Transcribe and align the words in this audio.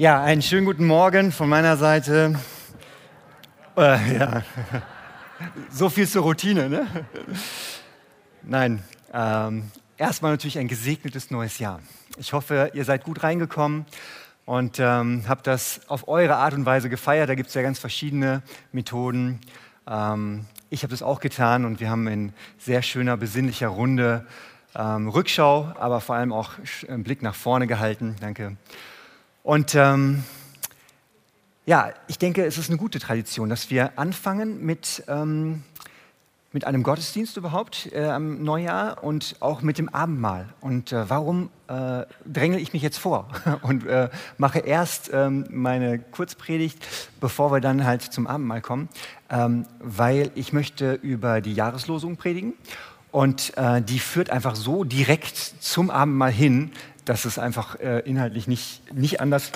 Ja, 0.00 0.22
einen 0.22 0.42
schönen 0.42 0.64
guten 0.64 0.86
Morgen 0.86 1.32
von 1.32 1.48
meiner 1.48 1.76
Seite. 1.76 2.38
Äh, 3.76 4.16
ja. 4.16 4.44
So 5.72 5.88
viel 5.88 6.06
zur 6.06 6.22
Routine, 6.22 6.68
ne? 6.68 6.86
Nein, 8.44 8.84
ähm, 9.12 9.72
erstmal 9.96 10.30
natürlich 10.30 10.56
ein 10.56 10.68
gesegnetes 10.68 11.32
neues 11.32 11.58
Jahr. 11.58 11.80
Ich 12.16 12.32
hoffe, 12.32 12.70
ihr 12.74 12.84
seid 12.84 13.02
gut 13.02 13.24
reingekommen 13.24 13.86
und 14.44 14.78
ähm, 14.78 15.24
habt 15.26 15.48
das 15.48 15.80
auf 15.88 16.06
eure 16.06 16.36
Art 16.36 16.54
und 16.54 16.64
Weise 16.64 16.88
gefeiert. 16.88 17.28
Da 17.28 17.34
gibt 17.34 17.48
es 17.48 17.54
ja 17.54 17.62
ganz 17.62 17.80
verschiedene 17.80 18.42
Methoden. 18.70 19.40
Ähm, 19.90 20.44
ich 20.70 20.84
habe 20.84 20.92
das 20.92 21.02
auch 21.02 21.18
getan 21.18 21.64
und 21.64 21.80
wir 21.80 21.90
haben 21.90 22.06
in 22.06 22.32
sehr 22.56 22.82
schöner, 22.82 23.16
besinnlicher 23.16 23.66
Runde 23.66 24.24
ähm, 24.76 25.08
Rückschau, 25.08 25.72
aber 25.76 26.00
vor 26.00 26.14
allem 26.14 26.32
auch 26.32 26.52
einen 26.86 27.02
Blick 27.02 27.20
nach 27.20 27.34
vorne 27.34 27.66
gehalten. 27.66 28.14
Danke. 28.20 28.56
Und 29.48 29.74
ähm, 29.76 30.24
ja, 31.64 31.92
ich 32.06 32.18
denke, 32.18 32.44
es 32.44 32.58
ist 32.58 32.68
eine 32.68 32.76
gute 32.76 32.98
Tradition, 32.98 33.48
dass 33.48 33.70
wir 33.70 33.98
anfangen 33.98 34.62
mit, 34.62 35.02
ähm, 35.08 35.62
mit 36.52 36.66
einem 36.66 36.82
Gottesdienst 36.82 37.34
überhaupt 37.38 37.90
äh, 37.94 38.04
am 38.04 38.44
Neujahr 38.44 39.02
und 39.02 39.36
auch 39.40 39.62
mit 39.62 39.78
dem 39.78 39.88
Abendmahl. 39.88 40.50
Und 40.60 40.92
äh, 40.92 41.08
warum 41.08 41.48
äh, 41.68 42.02
dränge 42.26 42.60
ich 42.60 42.74
mich 42.74 42.82
jetzt 42.82 42.98
vor 42.98 43.26
und 43.62 43.86
äh, 43.86 44.10
mache 44.36 44.58
erst 44.58 45.08
ähm, 45.14 45.46
meine 45.48 45.98
Kurzpredigt, 45.98 46.86
bevor 47.18 47.50
wir 47.50 47.60
dann 47.62 47.86
halt 47.86 48.02
zum 48.02 48.26
Abendmahl 48.26 48.60
kommen? 48.60 48.90
Ähm, 49.30 49.64
weil 49.78 50.30
ich 50.34 50.52
möchte 50.52 50.92
über 50.92 51.40
die 51.40 51.54
Jahreslosung 51.54 52.18
predigen. 52.18 52.52
Und 53.10 53.56
äh, 53.56 53.80
die 53.80 53.98
führt 53.98 54.28
einfach 54.28 54.54
so 54.54 54.84
direkt 54.84 55.38
zum 55.38 55.88
Abendmahl 55.88 56.32
hin, 56.32 56.70
dass 57.08 57.24
es 57.24 57.38
einfach 57.38 57.80
äh, 57.80 58.00
inhaltlich 58.00 58.46
nicht, 58.46 58.94
nicht 58.94 59.20
anders 59.20 59.50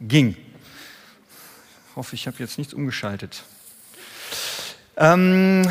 ging. 0.00 0.36
Ich 1.90 1.96
hoffe, 1.96 2.14
ich 2.14 2.26
habe 2.26 2.36
jetzt 2.40 2.58
nichts 2.58 2.74
umgeschaltet. 2.74 3.44
Ähm, 4.96 5.68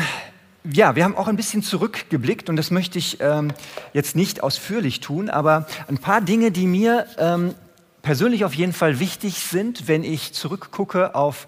ja, 0.64 0.96
wir 0.96 1.04
haben 1.04 1.16
auch 1.16 1.28
ein 1.28 1.36
bisschen 1.36 1.62
zurückgeblickt 1.62 2.48
und 2.48 2.56
das 2.56 2.70
möchte 2.70 2.98
ich 2.98 3.18
ähm, 3.20 3.52
jetzt 3.92 4.16
nicht 4.16 4.42
ausführlich 4.42 5.00
tun, 5.00 5.30
aber 5.30 5.66
ein 5.88 5.98
paar 5.98 6.20
Dinge, 6.20 6.50
die 6.50 6.66
mir 6.66 7.06
ähm, 7.18 7.54
persönlich 8.02 8.44
auf 8.44 8.54
jeden 8.54 8.72
Fall 8.72 8.98
wichtig 8.98 9.40
sind, 9.40 9.88
wenn 9.88 10.04
ich 10.04 10.32
zurückgucke 10.32 11.14
auf 11.14 11.46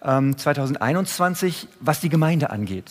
2021, 0.00 1.62
ähm, 1.62 1.68
was 1.80 2.00
die 2.00 2.08
Gemeinde 2.08 2.50
angeht. 2.50 2.84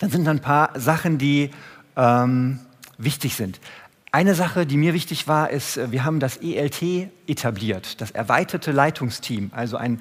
Dann 0.00 0.10
sind 0.10 0.24
da 0.24 0.32
ein 0.32 0.40
paar 0.40 0.78
Sachen, 0.78 1.18
die 1.18 1.50
ähm, 1.96 2.58
wichtig 2.96 3.36
sind. 3.36 3.60
Eine 4.10 4.34
Sache, 4.34 4.64
die 4.64 4.78
mir 4.78 4.94
wichtig 4.94 5.28
war, 5.28 5.50
ist, 5.50 5.76
äh, 5.76 5.92
wir 5.92 6.04
haben 6.04 6.18
das 6.18 6.38
ELT 6.38 7.10
etabliert, 7.26 8.00
das 8.00 8.10
erweiterte 8.10 8.72
Leitungsteam, 8.72 9.50
also 9.54 9.76
einen 9.76 10.00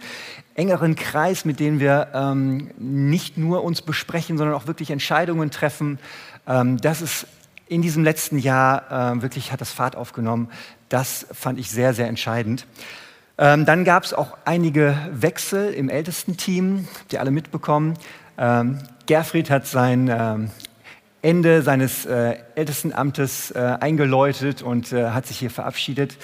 engeren 0.55 0.95
Kreis, 0.95 1.43
mit 1.43 1.59
dem 1.59 1.79
wir 1.81 2.07
ähm, 2.13 2.71
nicht 2.77 3.37
nur 3.37 3.63
uns 3.63 3.81
besprechen, 3.81 4.37
sondern 4.37 4.55
auch 4.55 4.65
wirklich 4.65 4.91
Entscheidungen 4.91 5.51
treffen. 5.51 5.99
Ähm, 6.47 6.77
das 6.77 7.01
ist 7.01 7.27
in 7.67 7.81
diesem 7.81 8.05
letzten 8.05 8.39
Jahr 8.39 9.15
äh, 9.17 9.21
wirklich 9.21 9.51
hat 9.51 9.59
das 9.59 9.71
Fahrt 9.71 9.97
aufgenommen. 9.97 10.49
Das 10.87 11.27
fand 11.33 11.59
ich 11.59 11.69
sehr, 11.69 11.93
sehr 11.93 12.07
entscheidend. 12.07 12.65
Ähm, 13.37 13.65
dann 13.65 13.83
gab 13.83 14.03
es 14.03 14.13
auch 14.13 14.37
einige 14.45 14.97
Wechsel 15.11 15.73
im 15.73 15.89
Ältestenteam, 15.89 16.87
die 17.11 17.19
alle 17.19 17.31
mitbekommen. 17.31 17.95
Ähm, 18.37 18.79
Gerfried 19.05 19.49
hat 19.49 19.67
sein 19.67 20.09
ähm, 20.09 20.49
Ende 21.21 21.61
seines 21.61 22.05
äh, 22.05 22.35
Ältestenamtes 22.55 23.51
äh, 23.51 23.77
eingeläutet 23.79 24.61
und 24.61 24.93
äh, 24.93 25.09
hat 25.09 25.25
sich 25.25 25.39
hier 25.39 25.49
verabschiedet. 25.49 26.17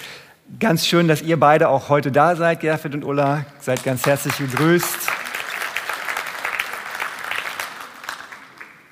Ganz 0.60 0.86
schön, 0.86 1.08
dass 1.08 1.22
ihr 1.22 1.40
beide 1.40 1.68
auch 1.68 1.88
heute 1.88 2.12
da 2.12 2.36
seid, 2.36 2.60
Gerfried 2.60 2.94
und 2.94 3.04
Ulla. 3.04 3.44
Seid 3.60 3.82
ganz 3.82 4.06
herzlich 4.06 4.36
gegrüßt. 4.36 5.08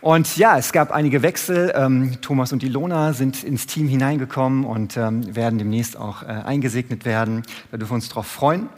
Und 0.00 0.36
ja, 0.36 0.58
es 0.58 0.72
gab 0.72 0.90
einige 0.90 1.22
Wechsel. 1.22 1.72
Ähm, 1.76 2.20
Thomas 2.22 2.52
und 2.52 2.64
Ilona 2.64 3.12
sind 3.12 3.44
ins 3.44 3.66
Team 3.66 3.86
hineingekommen 3.86 4.64
und 4.64 4.96
ähm, 4.96 5.36
werden 5.36 5.60
demnächst 5.60 5.96
auch 5.96 6.24
äh, 6.24 6.26
eingesegnet 6.26 7.04
werden. 7.04 7.42
Da 7.70 7.76
dürfen 7.76 7.92
wir 7.92 7.94
uns 7.96 8.08
drauf 8.08 8.26
freuen. 8.26 8.68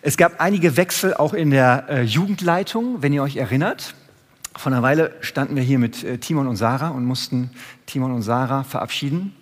Es 0.00 0.16
gab 0.16 0.40
einige 0.40 0.78
Wechsel 0.78 1.12
auch 1.12 1.34
in 1.34 1.50
der 1.50 1.84
äh, 1.90 2.02
Jugendleitung, 2.02 3.02
wenn 3.02 3.12
ihr 3.12 3.22
euch 3.22 3.36
erinnert. 3.36 3.94
Vor 4.56 4.72
einer 4.72 4.82
Weile 4.82 5.12
standen 5.20 5.54
wir 5.54 5.62
hier 5.62 5.78
mit 5.78 6.02
äh, 6.02 6.18
Timon 6.18 6.46
und 6.48 6.56
Sarah 6.56 6.88
und 6.88 7.04
mussten 7.04 7.50
Timon 7.86 8.12
und 8.12 8.22
Sarah 8.22 8.64
verabschieden. 8.64 9.34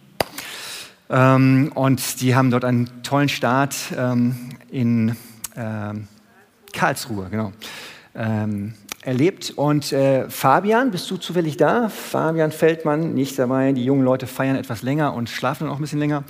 Ähm, 1.08 1.72
und 1.74 2.20
die 2.20 2.36
haben 2.36 2.50
dort 2.50 2.64
einen 2.64 3.02
tollen 3.02 3.30
Start 3.30 3.74
ähm, 3.96 4.50
in 4.70 5.16
ähm, 5.56 6.08
Karlsruhe, 6.74 7.28
genau, 7.30 7.52
ähm, 8.14 8.74
erlebt. 9.02 9.50
Und 9.56 9.92
äh, 9.92 10.28
Fabian, 10.28 10.90
bist 10.90 11.10
du 11.10 11.16
zufällig 11.16 11.56
da? 11.56 11.88
Fabian 11.88 12.52
Feldmann, 12.52 13.14
nicht 13.14 13.38
dabei. 13.38 13.72
Die 13.72 13.84
jungen 13.84 14.04
Leute 14.04 14.26
feiern 14.26 14.56
etwas 14.56 14.82
länger 14.82 15.14
und 15.14 15.30
schlafen 15.30 15.64
dann 15.64 15.72
auch 15.72 15.78
ein 15.78 15.82
bisschen 15.82 16.00
länger. 16.00 16.24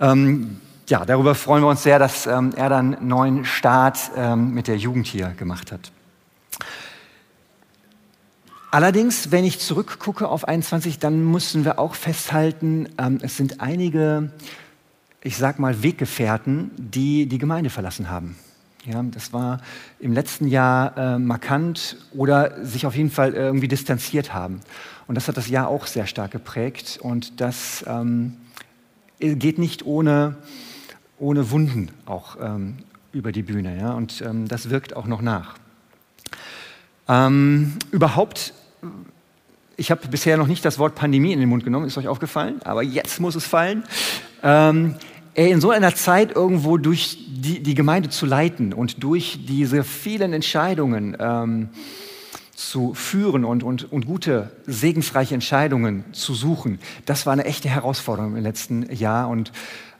Ähm, 0.00 0.60
ja, 0.88 1.04
darüber 1.04 1.34
freuen 1.34 1.64
wir 1.64 1.68
uns 1.68 1.82
sehr, 1.82 1.98
dass 1.98 2.26
ähm, 2.28 2.52
er 2.54 2.68
dann 2.68 2.94
einen 2.94 3.08
neuen 3.08 3.44
Start 3.44 3.98
mit 4.36 4.68
der 4.68 4.76
Jugend 4.76 5.06
hier 5.06 5.28
gemacht 5.36 5.72
hat. 5.72 5.90
Allerdings, 8.72 9.30
wenn 9.30 9.44
ich 9.44 9.58
zurückgucke 9.58 10.26
auf 10.26 10.48
21, 10.48 10.98
dann 10.98 11.30
müssen 11.30 11.66
wir 11.66 11.78
auch 11.78 11.94
festhalten, 11.94 12.88
ähm, 12.96 13.18
es 13.20 13.36
sind 13.36 13.60
einige, 13.60 14.32
ich 15.22 15.36
sag 15.36 15.58
mal, 15.58 15.82
Weggefährten, 15.82 16.70
die 16.78 17.26
die 17.26 17.36
Gemeinde 17.36 17.68
verlassen 17.68 18.08
haben. 18.08 18.34
Ja, 18.86 19.02
das 19.02 19.34
war 19.34 19.60
im 20.00 20.14
letzten 20.14 20.48
Jahr 20.48 20.96
äh, 20.96 21.18
markant 21.18 21.98
oder 22.14 22.64
sich 22.64 22.86
auf 22.86 22.96
jeden 22.96 23.10
Fall 23.10 23.34
irgendwie 23.34 23.68
distanziert 23.68 24.32
haben. 24.32 24.60
Und 25.06 25.16
das 25.16 25.28
hat 25.28 25.36
das 25.36 25.50
Jahr 25.50 25.68
auch 25.68 25.86
sehr 25.86 26.06
stark 26.06 26.30
geprägt. 26.30 26.98
Und 27.02 27.42
das 27.42 27.84
ähm, 27.86 28.38
geht 29.20 29.58
nicht 29.58 29.84
ohne, 29.84 30.38
ohne 31.18 31.50
Wunden 31.50 31.90
auch 32.06 32.38
ähm, 32.40 32.78
über 33.12 33.32
die 33.32 33.42
Bühne. 33.42 33.76
Ja? 33.76 33.92
Und 33.92 34.22
ähm, 34.22 34.48
das 34.48 34.70
wirkt 34.70 34.96
auch 34.96 35.06
noch 35.06 35.20
nach. 35.20 35.56
Ähm, 37.06 37.76
überhaupt 37.90 38.54
ich 39.76 39.90
habe 39.90 40.06
bisher 40.08 40.36
noch 40.36 40.46
nicht 40.46 40.64
das 40.64 40.78
Wort 40.78 40.94
Pandemie 40.94 41.32
in 41.32 41.40
den 41.40 41.48
Mund 41.48 41.64
genommen, 41.64 41.86
ist 41.86 41.98
euch 41.98 42.08
aufgefallen, 42.08 42.60
aber 42.64 42.82
jetzt 42.82 43.20
muss 43.20 43.34
es 43.34 43.46
fallen. 43.46 43.84
Ähm, 44.42 44.96
in 45.34 45.60
so 45.60 45.70
einer 45.70 45.94
Zeit 45.94 46.36
irgendwo 46.36 46.76
durch 46.76 47.18
die, 47.28 47.62
die, 47.62 47.74
Gemeinde 47.74 48.10
zu 48.10 48.26
leiten 48.26 48.72
und 48.74 49.02
durch 49.02 49.40
diese 49.46 49.82
vielen 49.82 50.34
Entscheidungen 50.34 51.16
ähm, 51.18 51.70
zu 52.54 52.92
führen 52.94 53.44
und, 53.44 53.62
und, 53.62 53.90
und 53.90 54.06
gute, 54.06 54.52
segensreiche 54.66 55.34
Entscheidungen 55.34 56.04
zu 56.12 56.34
suchen, 56.34 56.78
das 57.06 57.24
war 57.24 57.32
eine 57.32 57.46
echte 57.46 57.68
Herausforderung 57.68 58.36
im 58.36 58.42
letzten 58.42 58.94
Jahr. 58.94 59.28
Und 59.28 59.52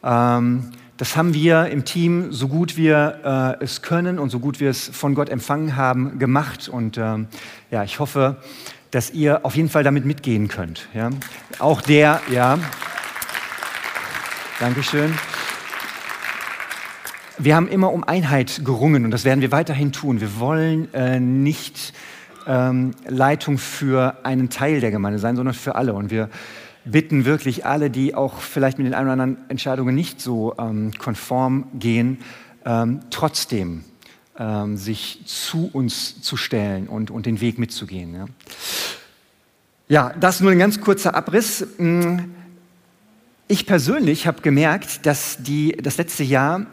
ähm, 0.05 0.71
das 0.97 1.17
haben 1.17 1.35
wir 1.35 1.67
im 1.67 1.85
Team, 1.85 2.33
so 2.33 2.49
gut 2.49 2.77
wir 2.77 3.59
äh, 3.61 3.65
es 3.65 3.83
können 3.83 4.19
und 4.19 4.31
so 4.31 4.39
gut 4.39 4.61
wir 4.61 4.71
es 4.71 4.89
von 4.89 5.15
Gott 5.15 5.29
empfangen 5.31 5.77
haben, 5.77 6.19
gemacht. 6.19 6.69
Und 6.69 6.99
ähm, 6.99 7.27
ja, 7.71 7.83
ich 7.83 7.99
hoffe, 7.99 8.37
dass 8.91 9.11
ihr 9.11 9.45
auf 9.45 9.57
jeden 9.57 9.69
Fall 9.69 9.85
damit 9.85 10.05
mitgehen 10.05 10.49
könnt. 10.49 10.89
Ja? 10.95 11.11
Auch 11.59 11.81
der, 11.81 12.21
ja. 12.31 12.59
Dankeschön. 14.61 15.13
Wir 17.39 17.57
haben 17.57 17.69
immer 17.69 17.93
um 17.93 18.05
Einheit 18.05 18.61
gerungen 18.65 19.05
und 19.05 19.11
das 19.11 19.25
werden 19.25 19.41
wir 19.41 19.51
weiterhin 19.51 19.91
tun. 19.91 20.21
Wir 20.21 20.39
wollen 20.39 20.93
äh, 20.95 21.19
nicht 21.19 21.95
ähm, 22.47 22.93
Leitung 23.09 23.59
für 23.59 24.19
einen 24.25 24.51
Teil 24.51 24.81
der 24.81 24.91
Gemeinde 24.91 25.19
sein, 25.19 25.37
sondern 25.37 25.55
für 25.55 25.75
alle. 25.75 25.95
Und 25.95 26.11
wir 26.11 26.29
bitten 26.85 27.25
wirklich 27.25 27.65
alle, 27.65 27.91
die 27.91 28.15
auch 28.15 28.41
vielleicht 28.41 28.79
mit 28.79 28.87
den 28.87 28.95
ein 28.95 29.05
oder 29.05 29.13
anderen 29.13 29.39
Entscheidungen 29.49 29.95
nicht 29.95 30.21
so 30.21 30.55
ähm, 30.59 30.93
konform 30.99 31.67
gehen, 31.75 32.19
ähm, 32.65 33.01
trotzdem 33.11 33.85
ähm, 34.39 34.77
sich 34.77 35.21
zu 35.27 35.71
uns 35.73 36.21
zu 36.23 36.37
stellen 36.37 36.89
und, 36.89 37.11
und 37.11 37.27
den 37.27 37.41
Weg 37.41 37.59
mitzugehen. 37.59 38.15
Ja. 38.15 38.27
ja, 39.89 40.15
das 40.19 40.41
nur 40.41 40.51
ein 40.51 40.59
ganz 40.59 40.81
kurzer 40.81 41.15
Abriss. 41.15 41.67
Hm, 41.77 42.35
ich 43.49 43.67
persönlich 43.67 44.27
habe 44.27 44.41
gemerkt, 44.41 45.05
dass 45.07 45.39
die, 45.43 45.73
das 45.73 45.99
letzte 45.99 46.25
Jahr 46.25 46.67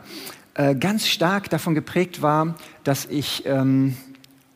äh, 0.53 0.75
ganz 0.75 1.07
stark 1.07 1.50
davon 1.50 1.75
geprägt 1.75 2.21
war, 2.21 2.56
dass 2.83 3.06
ich, 3.06 3.44
ähm, 3.45 3.97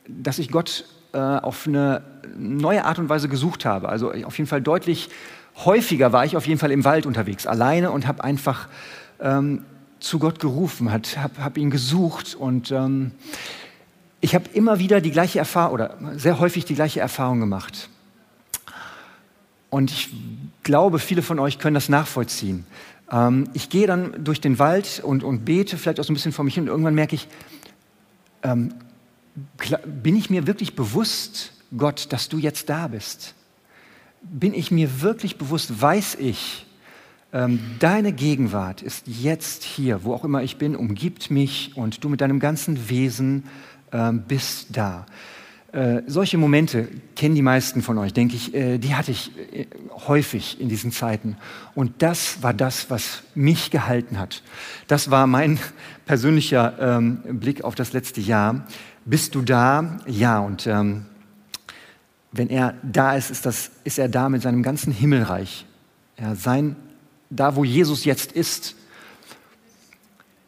dass 0.08 0.40
ich 0.40 0.50
Gott 0.50 0.86
äh, 1.14 1.18
auf 1.18 1.68
eine 1.68 2.04
neue 2.36 2.86
Art 2.86 3.00
und 3.00 3.10
Weise 3.10 3.30
gesucht 3.30 3.66
habe. 3.66 3.90
Also 3.90 4.12
auf 4.12 4.38
jeden 4.38 4.48
Fall 4.48 4.62
deutlich 4.62 5.10
häufiger 5.58 6.12
war 6.12 6.26
ich 6.26 6.36
auf 6.36 6.48
jeden 6.48 6.60
Fall 6.60 6.72
im 6.72 6.84
Wald 6.84 7.06
unterwegs, 7.06 7.48
alleine 7.48 7.92
und 7.92 8.08
habe 8.08 8.24
einfach 8.24 8.68
ähm, 9.20 9.64
zu 10.00 10.20
Gott 10.20 10.40
gerufen, 10.40 10.92
habe 10.92 11.08
hab 11.18 11.58
ihn 11.58 11.70
gesucht 11.70 12.36
und 12.36 12.72
ähm, 12.72 13.12
ich 14.20 14.36
habe 14.36 14.46
immer 14.54 14.80
wieder 14.80 15.02
die 15.02 15.12
gleiche 15.12 15.40
Erfahrung 15.40 15.74
oder 15.74 15.98
sehr 16.16 16.40
häufig 16.40 16.66
die 16.66 16.76
gleiche 16.76 17.00
Erfahrung 17.00 17.40
gemacht. 17.40 17.90
Und 19.70 19.92
ich 19.92 20.10
glaube, 20.64 21.00
viele 21.00 21.22
von 21.22 21.40
euch 21.40 21.60
können 21.60 21.74
das 21.74 21.90
nachvollziehen. 21.90 22.66
Ähm, 23.12 23.50
ich 23.54 23.70
gehe 23.70 23.88
dann 23.88 24.24
durch 24.24 24.40
den 24.40 24.60
Wald 24.60 25.02
und, 25.04 25.24
und 25.24 25.46
bete 25.46 25.78
vielleicht 25.78 26.00
auch 26.00 26.04
so 26.04 26.14
ein 26.14 26.16
bisschen 26.16 26.32
vor 26.32 26.46
mich 26.46 26.54
hin 26.54 26.64
und 26.64 26.70
irgendwann 26.70 26.96
merke 26.96 27.16
ich, 27.16 27.28
ähm, 28.44 28.74
bin 29.86 30.16
ich 30.16 30.30
mir 30.30 30.48
wirklich 30.48 30.76
bewusst, 30.76 31.54
Gott, 31.76 32.14
dass 32.14 32.30
du 32.30 32.38
jetzt 32.38 32.70
da 32.70 32.88
bist? 32.88 33.34
Bin 34.24 34.54
ich 34.54 34.72
mir 34.72 35.02
wirklich 35.02 35.38
bewusst, 35.38 35.82
weiß 35.82 36.16
ich, 36.16 36.66
ähm, 37.34 37.60
deine 37.80 38.14
Gegenwart 38.14 38.82
ist 38.82 39.08
jetzt 39.08 39.64
hier, 39.64 40.04
wo 40.04 40.14
auch 40.14 40.24
immer 40.24 40.44
ich 40.44 40.58
bin, 40.58 40.76
umgibt 40.76 41.32
mich 41.32 41.72
und 41.76 42.04
du 42.04 42.10
mit 42.10 42.22
deinem 42.22 42.40
ganzen 42.40 42.90
Wesen 42.90 43.46
ähm, 43.92 44.24
bist 44.28 44.68
da. 44.78 45.06
Äh, 45.72 46.04
solche 46.06 46.38
Momente 46.38 46.88
kennen 47.16 47.34
die 47.34 47.42
meisten 47.42 47.82
von 47.82 47.98
euch, 47.98 48.14
denke 48.14 48.36
ich, 48.36 48.54
äh, 48.54 48.78
die 48.78 48.94
hatte 48.94 49.10
ich 49.10 49.32
äh, 49.52 49.66
häufig 50.08 50.62
in 50.62 50.70
diesen 50.70 50.92
Zeiten. 50.92 51.36
Und 51.74 52.04
das 52.04 52.44
war 52.44 52.54
das, 52.54 52.92
was 52.92 53.24
mich 53.34 53.72
gehalten 53.72 54.20
hat. 54.20 54.44
Das 54.88 55.10
war 55.10 55.26
mein 55.26 55.58
persönlicher 56.06 56.76
ähm, 56.80 57.18
Blick 57.40 57.64
auf 57.64 57.74
das 57.74 57.92
letzte 57.92 58.22
Jahr. 58.22 58.68
Bist 59.06 59.34
du 59.34 59.42
da? 59.42 59.98
Ja. 60.06 60.42
Und 60.42 60.68
ähm, 60.68 61.08
wenn 62.34 62.50
er 62.50 62.76
da 62.84 63.16
ist, 63.16 63.32
ist, 63.32 63.46
das, 63.46 63.72
ist 63.86 63.98
er 63.98 64.10
da 64.10 64.28
mit 64.28 64.42
seinem 64.42 64.64
ganzen 64.64 64.92
Himmelreich. 64.92 65.66
Ja, 66.20 66.36
sein 66.36 66.76
da 67.36 67.56
wo 67.56 67.64
Jesus 67.64 68.06
jetzt 68.06 68.32
ist, 68.32 68.76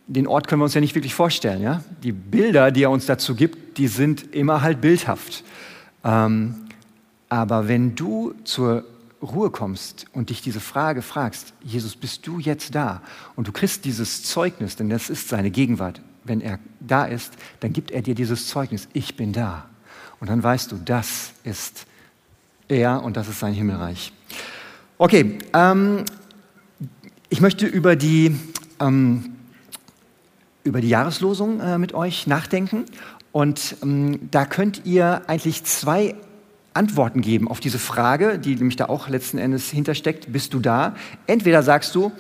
den 0.08 0.28
Ort 0.28 0.48
können 0.48 0.62
wir 0.62 0.66
uns 0.66 0.76
ja 0.76 0.82
nicht 0.82 0.94
wirklich 0.94 1.16
vorstellen. 1.16 1.62
Ja? 1.62 1.84
Die 2.04 2.12
Bilder, 2.12 2.72
die 2.72 2.84
er 2.84 2.92
uns 2.92 3.06
dazu 3.06 3.36
gibt, 3.36 3.78
die 3.78 3.88
sind 3.88 4.36
immer 4.36 4.62
halt 4.62 4.82
bildhaft. 4.82 5.44
Ähm, 6.04 6.56
aber 7.28 7.68
wenn 7.68 7.96
du 7.96 8.36
zur 8.44 8.86
Ruhe 9.22 9.50
kommst 9.50 10.06
und 10.14 10.30
dich 10.30 10.42
diese 10.42 10.60
Frage 10.60 11.02
fragst, 11.02 11.54
Jesus, 11.64 11.96
bist 11.96 12.28
du 12.28 12.38
jetzt 12.38 12.76
da? 12.76 13.02
Und 13.36 13.48
du 13.48 13.52
kriegst 13.52 13.84
dieses 13.86 14.24
Zeugnis, 14.24 14.76
denn 14.76 14.90
das 14.90 15.10
ist 15.10 15.30
seine 15.30 15.50
Gegenwart. 15.50 16.02
Wenn 16.24 16.42
er 16.42 16.60
da 16.80 17.06
ist, 17.06 17.34
dann 17.62 17.74
gibt 17.74 17.90
er 17.90 18.04
dir 18.04 18.14
dieses 18.14 18.48
Zeugnis, 18.48 18.88
ich 18.94 19.18
bin 19.18 19.34
da. 19.34 19.66
Und 20.26 20.30
dann 20.30 20.42
weißt 20.42 20.72
du, 20.72 20.78
das 20.84 21.34
ist 21.44 21.86
er 22.68 23.04
und 23.04 23.16
das 23.16 23.28
ist 23.28 23.42
sein 23.42 23.54
Himmelreich. 23.54 24.12
Okay, 24.98 25.38
ähm, 25.54 26.04
ich 27.30 27.42
möchte 27.42 27.68
über 27.68 27.96
die, 27.96 28.36
ähm, 28.80 29.36
über 30.64 30.82
die 30.82 30.90
Jahreslosung 30.90 31.60
äh, 31.60 31.78
mit 31.78 31.94
euch 31.94 32.26
nachdenken. 32.26 32.86
Und 33.34 33.76
ähm, 33.84 34.32
da 34.32 34.48
könnt 34.48 34.82
ihr 34.84 35.22
eigentlich 35.28 35.64
zwei 35.64 36.16
Antworten 36.74 37.22
geben 37.22 37.48
auf 37.48 37.60
diese 37.60 37.78
Frage, 37.78 38.40
die 38.40 38.56
nämlich 38.56 38.78
da 38.78 38.86
auch 38.88 39.08
letzten 39.08 39.38
Endes 39.38 39.70
hintersteckt. 39.70 40.34
Bist 40.34 40.56
du 40.56 40.60
da? 40.60 40.96
Entweder 41.28 41.62
sagst 41.62 41.94
du, 41.94 42.12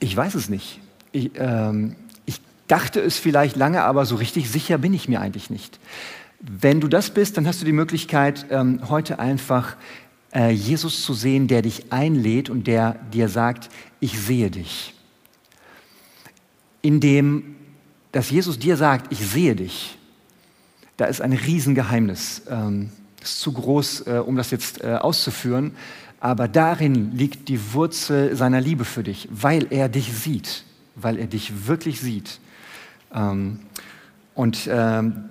ich 0.00 0.16
weiß 0.16 0.34
es 0.34 0.48
nicht. 0.48 0.80
Ich, 1.12 1.30
ähm, 1.36 1.94
ich 2.26 2.40
dachte 2.66 2.98
es 2.98 3.18
vielleicht 3.18 3.54
lange, 3.54 3.84
aber 3.84 4.04
so 4.04 4.16
richtig 4.16 4.50
sicher 4.50 4.78
bin 4.78 4.92
ich 4.94 5.08
mir 5.08 5.20
eigentlich 5.20 5.48
nicht. 5.48 5.78
Wenn 6.46 6.80
du 6.82 6.88
das 6.88 7.08
bist, 7.08 7.38
dann 7.38 7.46
hast 7.46 7.62
du 7.62 7.64
die 7.64 7.72
Möglichkeit, 7.72 8.44
ähm, 8.50 8.80
heute 8.90 9.18
einfach 9.18 9.76
äh, 10.34 10.50
Jesus 10.50 11.02
zu 11.02 11.14
sehen, 11.14 11.48
der 11.48 11.62
dich 11.62 11.90
einlädt 11.90 12.50
und 12.50 12.66
der 12.66 12.96
dir 13.12 13.30
sagt, 13.30 13.70
ich 13.98 14.20
sehe 14.20 14.50
dich. 14.50 14.92
Indem, 16.82 17.56
dass 18.12 18.28
Jesus 18.28 18.58
dir 18.58 18.76
sagt, 18.76 19.10
ich 19.10 19.26
sehe 19.26 19.56
dich, 19.56 19.96
da 20.98 21.06
ist 21.06 21.22
ein 21.22 21.32
Riesengeheimnis. 21.32 22.42
Ähm, 22.50 22.90
ist 23.22 23.40
zu 23.40 23.52
groß, 23.52 24.06
äh, 24.06 24.22
um 24.24 24.36
das 24.36 24.50
jetzt 24.50 24.84
äh, 24.84 24.96
auszuführen, 24.96 25.72
aber 26.20 26.46
darin 26.46 27.16
liegt 27.16 27.48
die 27.48 27.72
Wurzel 27.72 28.36
seiner 28.36 28.60
Liebe 28.60 28.84
für 28.84 29.02
dich, 29.02 29.28
weil 29.30 29.66
er 29.70 29.88
dich 29.88 30.12
sieht, 30.12 30.64
weil 30.94 31.18
er 31.18 31.26
dich 31.26 31.66
wirklich 31.66 32.02
sieht. 32.02 32.38
Ähm, 33.14 33.60
und 34.34 34.68
ähm, 34.70 35.30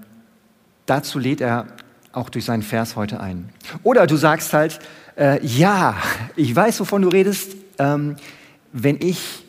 dazu 0.85 1.19
lädt 1.19 1.41
er 1.41 1.68
auch 2.12 2.30
durch 2.30 2.45
seinen 2.45 2.63
Vers 2.63 2.95
heute 2.95 3.19
ein. 3.19 3.50
Oder 3.83 4.07
du 4.07 4.15
sagst 4.15 4.53
halt, 4.53 4.80
äh, 5.18 5.45
ja, 5.45 5.95
ich 6.35 6.56
weiß, 6.56 6.80
wovon 6.80 7.01
du 7.01 7.09
redest, 7.09 7.56
ähm, 7.80 8.15
wenn 8.71 8.97
ich 9.01 9.44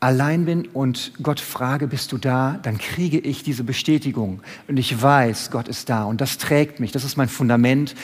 allein 0.00 0.44
bin 0.44 0.66
und 0.68 1.12
Gott 1.22 1.40
frage, 1.40 1.86
bist 1.86 2.12
du 2.12 2.18
da, 2.18 2.58
dann 2.62 2.78
kriege 2.78 3.18
ich 3.18 3.42
diese 3.42 3.64
Bestätigung. 3.64 4.40
Und 4.68 4.76
ich 4.76 5.00
weiß, 5.00 5.50
Gott 5.50 5.68
ist 5.68 5.88
da 5.88 6.04
und 6.04 6.20
das 6.20 6.38
trägt 6.38 6.80
mich, 6.80 6.92
das 6.92 7.04
ist 7.04 7.16
mein 7.16 7.28
Fundament, 7.28 7.94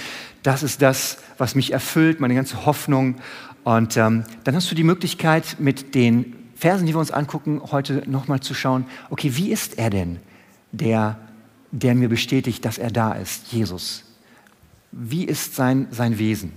das 0.42 0.62
ist 0.62 0.82
das, 0.82 1.18
was 1.38 1.54
mich 1.54 1.72
erfüllt, 1.72 2.20
meine 2.20 2.34
ganze 2.34 2.66
Hoffnung. 2.66 3.16
Und 3.64 3.96
ähm, 3.96 4.24
dann 4.44 4.56
hast 4.56 4.70
du 4.70 4.74
die 4.74 4.84
Möglichkeit 4.84 5.56
mit 5.58 5.94
den 5.94 6.34
Versen, 6.56 6.86
die 6.86 6.94
wir 6.94 7.00
uns 7.00 7.10
angucken, 7.10 7.60
heute 7.70 8.02
nochmal 8.06 8.40
zu 8.40 8.54
schauen, 8.54 8.86
okay, 9.10 9.36
wie 9.36 9.52
ist 9.52 9.78
er 9.78 9.90
denn, 9.90 10.18
der 10.72 11.18
der 11.72 11.94
mir 11.94 12.08
bestätigt, 12.08 12.64
dass 12.64 12.78
er 12.78 12.90
da 12.90 13.12
ist, 13.14 13.52
Jesus. 13.52 14.04
Wie 14.92 15.24
ist 15.24 15.56
sein, 15.56 15.88
sein 15.90 16.18
Wesen? 16.18 16.52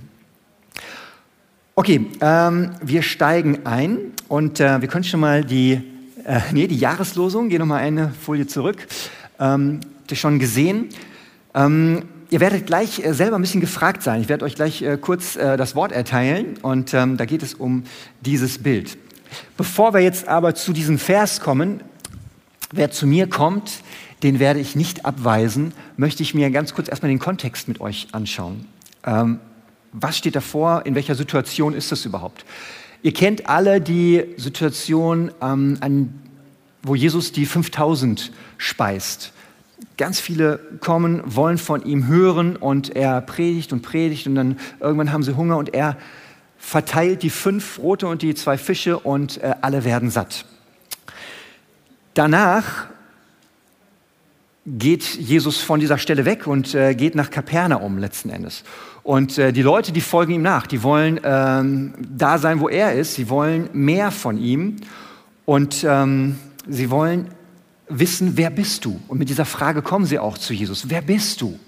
Okay, 1.73 2.05
ähm, 2.21 2.71
wir 2.81 3.01
steigen 3.01 3.65
ein 3.65 4.13
und 4.27 4.59
äh, 4.59 4.81
wir 4.81 4.87
können 4.87 5.03
schon 5.03 5.21
mal 5.21 5.43
die, 5.43 5.81
äh, 6.25 6.41
nee, 6.51 6.67
die 6.67 6.77
Jahreslosung, 6.77 7.49
geh 7.49 7.57
noch 7.57 7.65
mal 7.65 7.77
eine 7.81 8.09
Folie 8.09 8.45
zurück, 8.45 8.87
ähm, 9.39 9.79
habt 10.01 10.11
ihr 10.11 10.17
schon 10.17 10.39
gesehen. 10.39 10.89
Ähm, 11.53 12.03
ihr 12.29 12.39
werdet 12.41 12.65
gleich 12.65 13.03
äh, 13.03 13.13
selber 13.13 13.37
ein 13.37 13.41
bisschen 13.41 13.61
gefragt 13.61 14.03
sein. 14.03 14.21
Ich 14.21 14.29
werde 14.29 14.45
euch 14.45 14.55
gleich 14.55 14.81
äh, 14.81 14.97
kurz 14.99 15.37
äh, 15.37 15.57
das 15.57 15.75
Wort 15.75 15.91
erteilen 15.91 16.57
und 16.61 16.93
ähm, 16.93 17.17
da 17.17 17.25
geht 17.25 17.43
es 17.43 17.53
um 17.53 17.83
dieses 18.21 18.57
Bild. 18.57 18.97
Bevor 19.57 19.93
wir 19.93 20.01
jetzt 20.01 20.27
aber 20.27 20.55
zu 20.55 20.73
diesem 20.73 20.97
Vers 20.97 21.39
kommen, 21.41 21.81
wer 22.71 22.91
zu 22.91 23.07
mir 23.07 23.27
kommt, 23.27 23.81
den 24.23 24.39
werde 24.39 24.59
ich 24.59 24.75
nicht 24.75 25.05
abweisen, 25.05 25.73
möchte 25.97 26.23
ich 26.23 26.33
mir 26.33 26.49
ganz 26.49 26.73
kurz 26.73 26.87
erstmal 26.87 27.09
den 27.09 27.19
Kontext 27.19 27.67
mit 27.67 27.81
euch 27.81 28.07
anschauen. 28.11 28.67
Ähm, 29.05 29.39
was 29.91 30.17
steht 30.17 30.35
davor? 30.35 30.85
In 30.85 30.95
welcher 30.95 31.15
Situation 31.15 31.73
ist 31.73 31.91
das 31.91 32.05
überhaupt? 32.05 32.45
Ihr 33.01 33.13
kennt 33.13 33.47
alle 33.47 33.81
die 33.81 34.25
Situation, 34.37 35.31
ähm, 35.41 35.77
an, 35.81 36.13
wo 36.81 36.95
Jesus 36.95 37.31
die 37.31 37.45
5000 37.45 38.31
speist. 38.57 39.31
Ganz 39.97 40.19
viele 40.19 40.59
kommen, 40.79 41.21
wollen 41.25 41.57
von 41.57 41.85
ihm 41.85 42.07
hören 42.07 42.55
und 42.55 42.95
er 42.95 43.21
predigt 43.21 43.73
und 43.73 43.81
predigt 43.81 44.27
und 44.27 44.35
dann 44.35 44.59
irgendwann 44.79 45.11
haben 45.11 45.23
sie 45.23 45.35
Hunger 45.35 45.57
und 45.57 45.73
er 45.73 45.97
verteilt 46.57 47.21
die 47.21 47.29
fünf 47.29 47.77
Brote 47.77 48.07
und 48.07 48.21
die 48.21 48.33
zwei 48.33 48.57
Fische 48.57 48.99
und 48.99 49.37
äh, 49.37 49.53
alle 49.61 49.85
werden 49.85 50.09
satt. 50.09 50.45
Danach 52.15 52.87
geht 54.65 55.03
Jesus 55.03 55.61
von 55.61 55.79
dieser 55.79 55.97
Stelle 55.97 56.25
weg 56.25 56.47
und 56.47 56.73
äh, 56.73 56.95
geht 56.95 57.15
nach 57.15 57.29
Kapernaum 57.29 57.99
letzten 57.99 58.29
Endes. 58.29 58.63
Und 59.03 59.37
äh, 59.37 59.53
die 59.53 59.61
Leute, 59.61 59.91
die 59.91 60.01
folgen 60.01 60.33
ihm 60.33 60.41
nach, 60.41 60.65
die 60.65 60.81
wollen 60.81 61.19
ähm, 61.23 61.93
da 61.99 62.39
sein, 62.39 62.59
wo 62.59 62.67
er 62.67 62.93
ist, 62.93 63.13
sie 63.13 63.29
wollen 63.29 63.69
mehr 63.73 64.09
von 64.09 64.39
ihm 64.39 64.77
und 65.45 65.85
ähm, 65.87 66.37
sie 66.67 66.89
wollen 66.89 67.29
wissen, 67.87 68.37
wer 68.37 68.49
bist 68.49 68.85
du? 68.85 68.99
Und 69.07 69.19
mit 69.19 69.29
dieser 69.29 69.45
Frage 69.45 69.83
kommen 69.83 70.05
sie 70.05 70.17
auch 70.17 70.39
zu 70.39 70.53
Jesus, 70.53 70.89
wer 70.89 71.03
bist 71.03 71.41
du? 71.41 71.59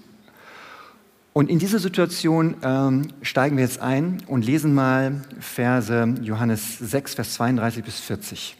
Und 1.32 1.48
in 1.48 1.60
diese 1.60 1.78
Situation 1.78 2.56
ähm, 2.64 3.08
steigen 3.22 3.56
wir 3.56 3.62
jetzt 3.62 3.80
ein 3.80 4.20
und 4.26 4.44
lesen 4.44 4.74
mal 4.74 5.22
Verse 5.38 6.14
Johannes 6.20 6.78
6, 6.80 7.14
Vers 7.14 7.34
32 7.34 7.84
bis 7.84 8.00
40. 8.00 8.56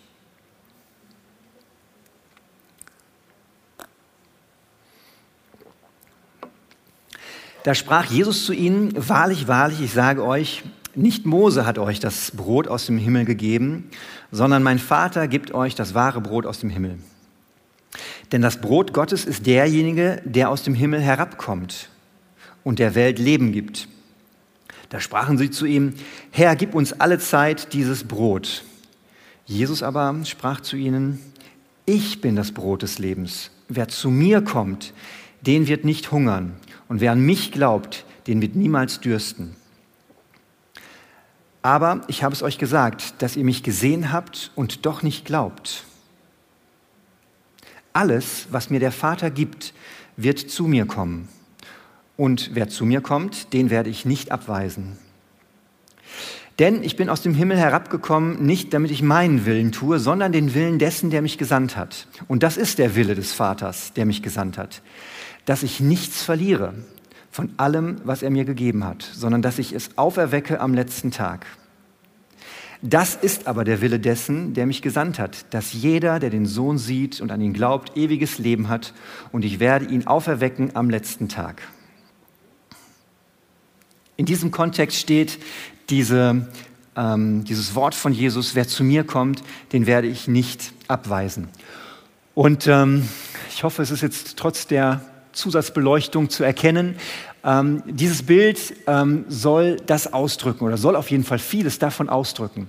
Da 7.65 7.75
sprach 7.75 8.07
Jesus 8.07 8.45
zu 8.45 8.53
ihnen, 8.53 8.93
wahrlich, 8.97 9.49
wahrlich, 9.49 9.81
ich 9.81 9.93
sage 9.93 10.25
euch, 10.25 10.63
nicht 10.95 11.27
Mose 11.27 11.67
hat 11.67 11.79
euch 11.79 12.01
das 12.01 12.33
Brot 12.33 12.69
aus 12.69 12.87
dem 12.87 12.99
Himmel 12.99 13.25
gegeben, 13.25 13.91
sondern 14.31 14.63
mein 14.63 14.79
Vater 14.79 15.29
gibt 15.29 15.53
euch 15.55 15.75
das 15.75 15.95
wahre 15.95 16.21
Brot 16.21 16.47
aus 16.47 16.61
dem 16.61 16.71
Himmel. 16.71 16.99
Denn 18.33 18.43
das 18.43 18.61
Brot 18.61 18.93
Gottes 18.93 19.25
ist 19.25 19.47
derjenige, 19.47 20.21
der 20.25 20.51
aus 20.51 20.63
dem 20.63 20.75
Himmel 20.75 21.01
herabkommt 21.01 21.89
und 22.65 22.79
der 22.79 22.95
Welt 22.95 23.19
Leben 23.19 23.53
gibt. 23.53 23.89
Da 24.89 25.01
sprachen 25.01 25.39
sie 25.39 25.51
zu 25.51 25.67
ihm, 25.67 25.95
Herr, 26.31 26.57
gib 26.57 26.75
uns 26.75 26.93
alle 26.95 27.19
Zeit 27.19 27.73
dieses 27.73 28.05
Brot. 28.05 28.65
Jesus 29.47 29.83
aber 29.83 30.15
sprach 30.25 30.61
zu 30.61 30.77
ihnen, 30.77 31.21
ich 31.87 32.21
bin 32.21 32.37
das 32.37 32.53
Brot 32.53 32.83
des 32.83 32.99
Lebens. 32.99 33.51
Wer 33.69 33.89
zu 33.89 34.11
mir 34.11 34.43
kommt, 34.43 34.93
den 35.43 35.69
wird 35.69 35.85
nicht 35.85 36.11
hungern. 36.11 36.55
Und 36.89 37.01
wer 37.01 37.13
an 37.13 37.21
mich 37.21 37.53
glaubt, 37.53 38.05
den 38.27 38.41
wird 38.41 38.57
niemals 38.57 39.01
dürsten. 39.01 39.57
Aber 41.63 42.01
ich 42.09 42.23
habe 42.23 42.35
es 42.35 42.43
euch 42.43 42.59
gesagt, 42.59 43.21
dass 43.21 43.37
ihr 43.37 43.45
mich 43.45 43.63
gesehen 43.63 44.13
habt 44.13 44.53
und 44.55 44.87
doch 44.87 45.03
nicht 45.03 45.25
glaubt. 45.25 45.85
Alles, 47.93 48.47
was 48.51 48.71
mir 48.71 48.81
der 48.81 48.93
Vater 48.93 49.31
gibt, 49.31 49.75
wird 50.17 50.39
zu 50.39 50.67
mir 50.67 50.87
kommen. 50.87 51.29
Und 52.17 52.51
wer 52.55 52.69
zu 52.69 52.85
mir 52.85 53.01
kommt, 53.01 53.53
den 53.53 53.71
werde 53.71 53.91
ich 53.91 54.05
nicht 54.05 54.33
abweisen. 54.33 54.99
Denn 56.59 56.83
ich 56.83 56.97
bin 56.97 57.09
aus 57.09 57.23
dem 57.23 57.35
Himmel 57.35 57.57
herabgekommen, 57.57 58.45
nicht 58.45 58.75
damit 58.75 58.91
ich 58.91 59.03
meinen 59.03 59.47
Willen 59.47 59.71
tue, 59.71 60.01
sondern 60.01 60.33
den 60.33 60.55
Willen 60.55 60.81
dessen, 60.81 61.11
der 61.11 61.23
mich 61.23 61.39
gesandt 61.39 61.77
hat. 61.77 62.09
Und 62.27 62.43
das 62.43 62.57
ist 62.57 62.79
der 62.79 62.97
Wille 62.97 63.15
des 63.15 63.33
Vaters, 63.33 63.93
der 63.93 64.07
mich 64.07 64.23
gesandt 64.23 64.59
hat. 64.59 64.83
Dass 65.49 65.63
ich 65.63 65.81
nichts 65.81 66.23
verliere 66.23 66.75
von 67.31 67.55
allem, 67.57 68.03
was 68.05 68.23
er 68.23 68.29
mir 68.29 68.45
gegeben 68.45 68.85
hat, 68.85 69.03
sondern 69.03 69.41
dass 69.41 69.59
ich 69.59 69.73
es 69.73 69.97
auferwecke 69.97 70.61
am 70.61 70.75
letzten 70.75 71.11
Tag. 71.11 71.47
Das 72.83 73.15
ist 73.15 73.47
aber 73.47 73.65
der 73.65 73.81
Wille 73.81 73.99
dessen, 73.99 74.53
der 74.53 74.67
mich 74.67 74.83
gesandt 74.83 75.19
hat, 75.19 75.47
dass 75.55 75.73
jeder, 75.73 76.19
der 76.19 76.29
den 76.29 76.45
Sohn 76.45 76.77
sieht 76.77 77.23
und 77.23 77.33
an 77.33 77.41
ihn 77.41 77.55
glaubt, 77.55 77.97
ewiges 77.97 78.37
Leben 78.37 78.69
hat 78.69 78.93
und 79.33 79.43
ich 79.43 79.59
werde 79.59 79.87
ihn 79.87 80.07
auferwecken 80.07 80.77
am 80.77 80.91
letzten 80.91 81.31
Tag. 81.31 81.63
In 84.19 84.27
diesem 84.27 84.51
Kontext 84.51 84.99
steht 84.99 85.39
diese, 85.89 86.47
ähm, 86.95 87.45
dieses 87.45 87.75
Wort 87.75 87.95
von 87.95 88.13
Jesus, 88.13 88.55
wer 88.55 88.69
zu 88.69 88.85
mir 88.85 89.05
kommt, 89.05 89.43
den 89.73 89.87
werde 89.87 90.09
ich 90.09 90.29
nicht 90.29 90.75
abweisen. 90.89 91.49
Und 92.35 92.67
ähm, 92.67 93.09
ich 93.49 93.65
hoffe, 93.65 93.81
es 93.81 93.91
ist 93.91 94.03
jetzt 94.03 94.37
trotz 94.37 94.67
der 94.67 95.01
Zusatzbeleuchtung 95.39 96.31
zu 96.31 96.45
erkennen. 96.45 96.97
Ähm, 97.45 97.83
dieses 97.87 98.25
Bild 98.25 98.75
ähm, 98.87 99.25
soll 99.29 99.77
das 99.87 100.13
ausdrücken 100.13 100.65
oder 100.65 100.77
soll 100.77 100.97
auf 100.97 101.11
jeden 101.11 101.25
Fall 101.25 101.39
vieles 101.39 101.79
davon 101.79 102.09
ausdrücken. 102.09 102.69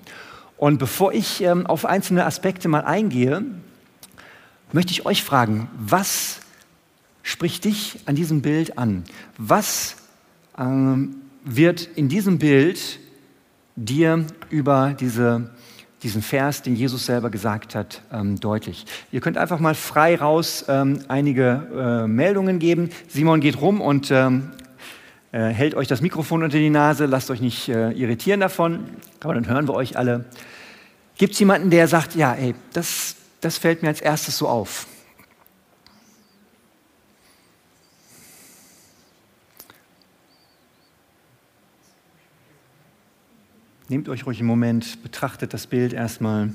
Und 0.58 0.78
bevor 0.78 1.14
ich 1.14 1.42
ähm, 1.42 1.66
auf 1.66 1.86
einzelne 1.86 2.26
Aspekte 2.26 2.68
mal 2.68 2.82
eingehe, 2.82 3.44
möchte 4.72 4.92
ich 4.92 5.06
euch 5.06 5.24
fragen, 5.24 5.70
was 5.78 6.42
spricht 7.24 7.66
dich 7.66 8.00
an 8.06 8.16
diesem 8.16 8.42
Bild 8.42 8.78
an? 8.78 9.04
Was 9.38 9.96
ähm, 10.58 11.16
wird 11.44 11.90
in 11.96 12.10
diesem 12.10 12.40
Bild 12.40 13.00
dir 13.76 14.26
über 14.50 14.96
diese 15.00 15.50
diesen 16.04 16.22
Vers, 16.22 16.62
den 16.62 16.76
Jesus 16.76 17.06
selber 17.06 17.30
gesagt 17.30 17.76
hat, 17.76 18.02
ähm, 18.12 18.40
deutlich. 18.40 18.86
Ihr 19.12 19.22
könnt 19.22 19.38
einfach 19.38 19.60
mal 19.60 19.76
frei 19.76 20.16
raus 20.16 20.66
ähm, 20.68 21.00
einige 21.08 22.04
äh, 22.06 22.08
Meldungen 22.08 22.60
geben. 22.60 22.90
Simon 23.08 23.42
geht 23.42 23.60
rum 23.60 23.82
und 23.82 24.10
ähm, 24.12 24.52
äh, 25.32 25.50
hält 25.50 25.76
euch 25.76 25.88
das 25.88 26.02
Mikrofon 26.02 26.44
unter 26.44 26.58
die 26.58 26.70
Nase, 26.70 27.06
lasst 27.06 27.30
euch 27.30 27.42
nicht 27.42 27.70
äh, 27.70 27.92
irritieren 27.92 28.40
davon, 28.40 28.86
aber 29.20 29.34
dann 29.34 29.48
hören 29.48 29.68
wir 29.68 29.76
euch 29.76 29.98
alle. 29.98 30.26
Gibt 31.18 31.34
es 31.34 31.40
jemanden, 31.40 31.70
der 31.70 31.88
sagt, 31.88 32.16
ja, 32.16 32.34
ey, 32.34 32.56
das, 32.74 33.16
das 33.42 33.58
fällt 33.58 33.82
mir 33.82 33.90
als 33.90 34.02
erstes 34.02 34.38
so 34.38 34.48
auf? 34.48 34.88
Nehmt 43.90 44.08
euch 44.08 44.28
ruhig 44.28 44.38
einen 44.38 44.48
Moment, 44.48 45.02
betrachtet 45.02 45.52
das 45.52 45.66
Bild 45.66 45.94
erstmal. 45.94 46.52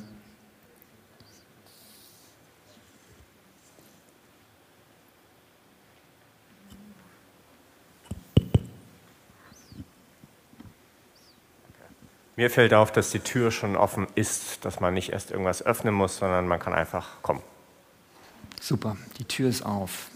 Mir 12.37 12.51
fällt 12.51 12.73
auf, 12.73 12.93
dass 12.93 13.11
die 13.11 13.19
Tür 13.19 13.51
schon 13.51 13.75
offen 13.75 14.07
ist, 14.15 14.65
dass 14.65 14.79
man 14.79 14.95
nicht 14.95 15.11
erst 15.11 15.33
irgendwas 15.33 15.61
öffnen 15.63 15.95
muss, 15.95 16.19
sondern 16.19 16.47
man 16.47 16.61
kann 16.61 16.73
einfach 16.73 17.21
kommen. 17.23 17.43
Super, 18.61 18.97
die 19.19 19.25
Tür 19.25 19.49
ist 19.49 19.63
auf. 19.63 20.09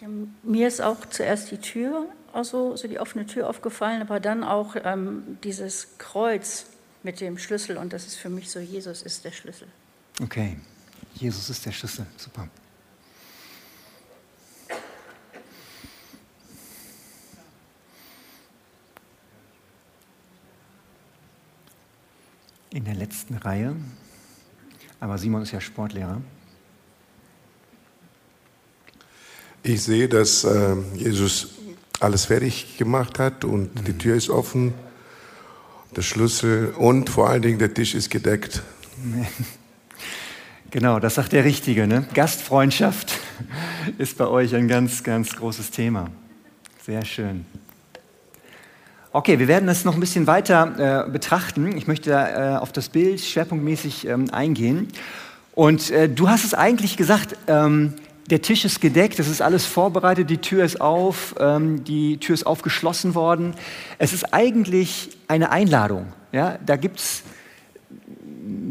Ja, 0.00 0.08
mir 0.56 0.68
ist 0.68 0.80
auch 0.80 1.04
zuerst 1.04 1.50
die 1.50 1.58
Tür, 1.58 2.06
also 2.32 2.76
so 2.76 2.88
die 2.88 2.98
offene 2.98 3.26
Tür 3.26 3.50
aufgefallen, 3.50 4.00
aber 4.00 4.20
dann 4.20 4.42
auch 4.42 4.74
ähm, 4.82 5.36
dieses 5.44 5.98
Kreuz 5.98 6.64
mit 7.02 7.20
dem 7.20 7.36
Schlüssel 7.36 7.76
und 7.76 7.92
das 7.92 8.06
ist 8.06 8.16
für 8.16 8.30
mich 8.30 8.50
so, 8.50 8.58
Jesus 8.58 9.02
ist 9.02 9.26
der 9.26 9.32
Schlüssel. 9.32 9.68
Okay, 10.22 10.56
Jesus 11.14 11.50
ist 11.50 11.66
der 11.66 11.72
Schlüssel, 11.72 12.06
super. 12.16 12.48
In 22.70 22.84
der 22.86 22.94
letzten 22.94 23.36
Reihe, 23.36 23.76
aber 25.00 25.18
Simon 25.18 25.42
ist 25.42 25.52
ja 25.52 25.60
Sportlehrer. 25.60 26.22
Ich 29.68 29.82
sehe, 29.82 30.08
dass 30.08 30.44
äh, 30.44 30.76
Jesus 30.94 31.48
alles 31.98 32.26
fertig 32.26 32.78
gemacht 32.78 33.18
hat 33.18 33.44
und 33.44 33.74
mhm. 33.74 33.84
die 33.84 33.98
Tür 33.98 34.14
ist 34.14 34.30
offen, 34.30 34.72
der 35.96 36.02
Schlüssel 36.02 36.72
und 36.78 37.10
vor 37.10 37.28
allen 37.28 37.42
Dingen 37.42 37.58
der 37.58 37.74
Tisch 37.74 37.94
ist 37.94 38.10
gedeckt. 38.10 38.62
Genau, 40.72 40.98
das 40.98 41.14
sagt 41.14 41.32
der 41.32 41.44
Richtige. 41.44 41.86
Ne? 41.86 42.04
Gastfreundschaft 42.12 43.12
ist 43.98 44.18
bei 44.18 44.26
euch 44.26 44.54
ein 44.54 44.66
ganz, 44.66 45.04
ganz 45.04 45.34
großes 45.36 45.70
Thema. 45.70 46.08
Sehr 46.84 47.04
schön. 47.04 47.46
Okay, 49.12 49.38
wir 49.38 49.46
werden 49.46 49.66
das 49.66 49.84
noch 49.84 49.94
ein 49.94 50.00
bisschen 50.00 50.26
weiter 50.26 51.06
äh, 51.06 51.10
betrachten. 51.10 51.76
Ich 51.76 51.86
möchte 51.86 52.10
äh, 52.10 52.56
auf 52.56 52.72
das 52.72 52.88
Bild 52.88 53.20
schwerpunktmäßig 53.20 54.08
ähm, 54.08 54.28
eingehen. 54.32 54.88
Und 55.54 55.90
äh, 55.92 56.08
du 56.08 56.28
hast 56.28 56.44
es 56.44 56.52
eigentlich 56.52 56.96
gesagt, 56.98 57.36
ähm, 57.46 57.94
der 58.30 58.42
Tisch 58.42 58.64
ist 58.64 58.80
gedeckt, 58.80 59.18
es 59.18 59.28
ist 59.28 59.40
alles 59.40 59.66
vorbereitet, 59.66 60.30
die 60.30 60.38
Tür 60.38 60.64
ist 60.64 60.80
auf, 60.80 61.34
ähm, 61.38 61.84
die 61.84 62.18
Tür 62.18 62.34
ist 62.34 62.46
aufgeschlossen 62.46 63.14
worden. 63.14 63.54
Es 63.98 64.12
ist 64.12 64.32
eigentlich 64.34 65.16
eine 65.28 65.50
Einladung. 65.50 66.12
Ja? 66.32 66.58
Da 66.64 66.76
gibt 66.76 66.98
es 66.98 67.22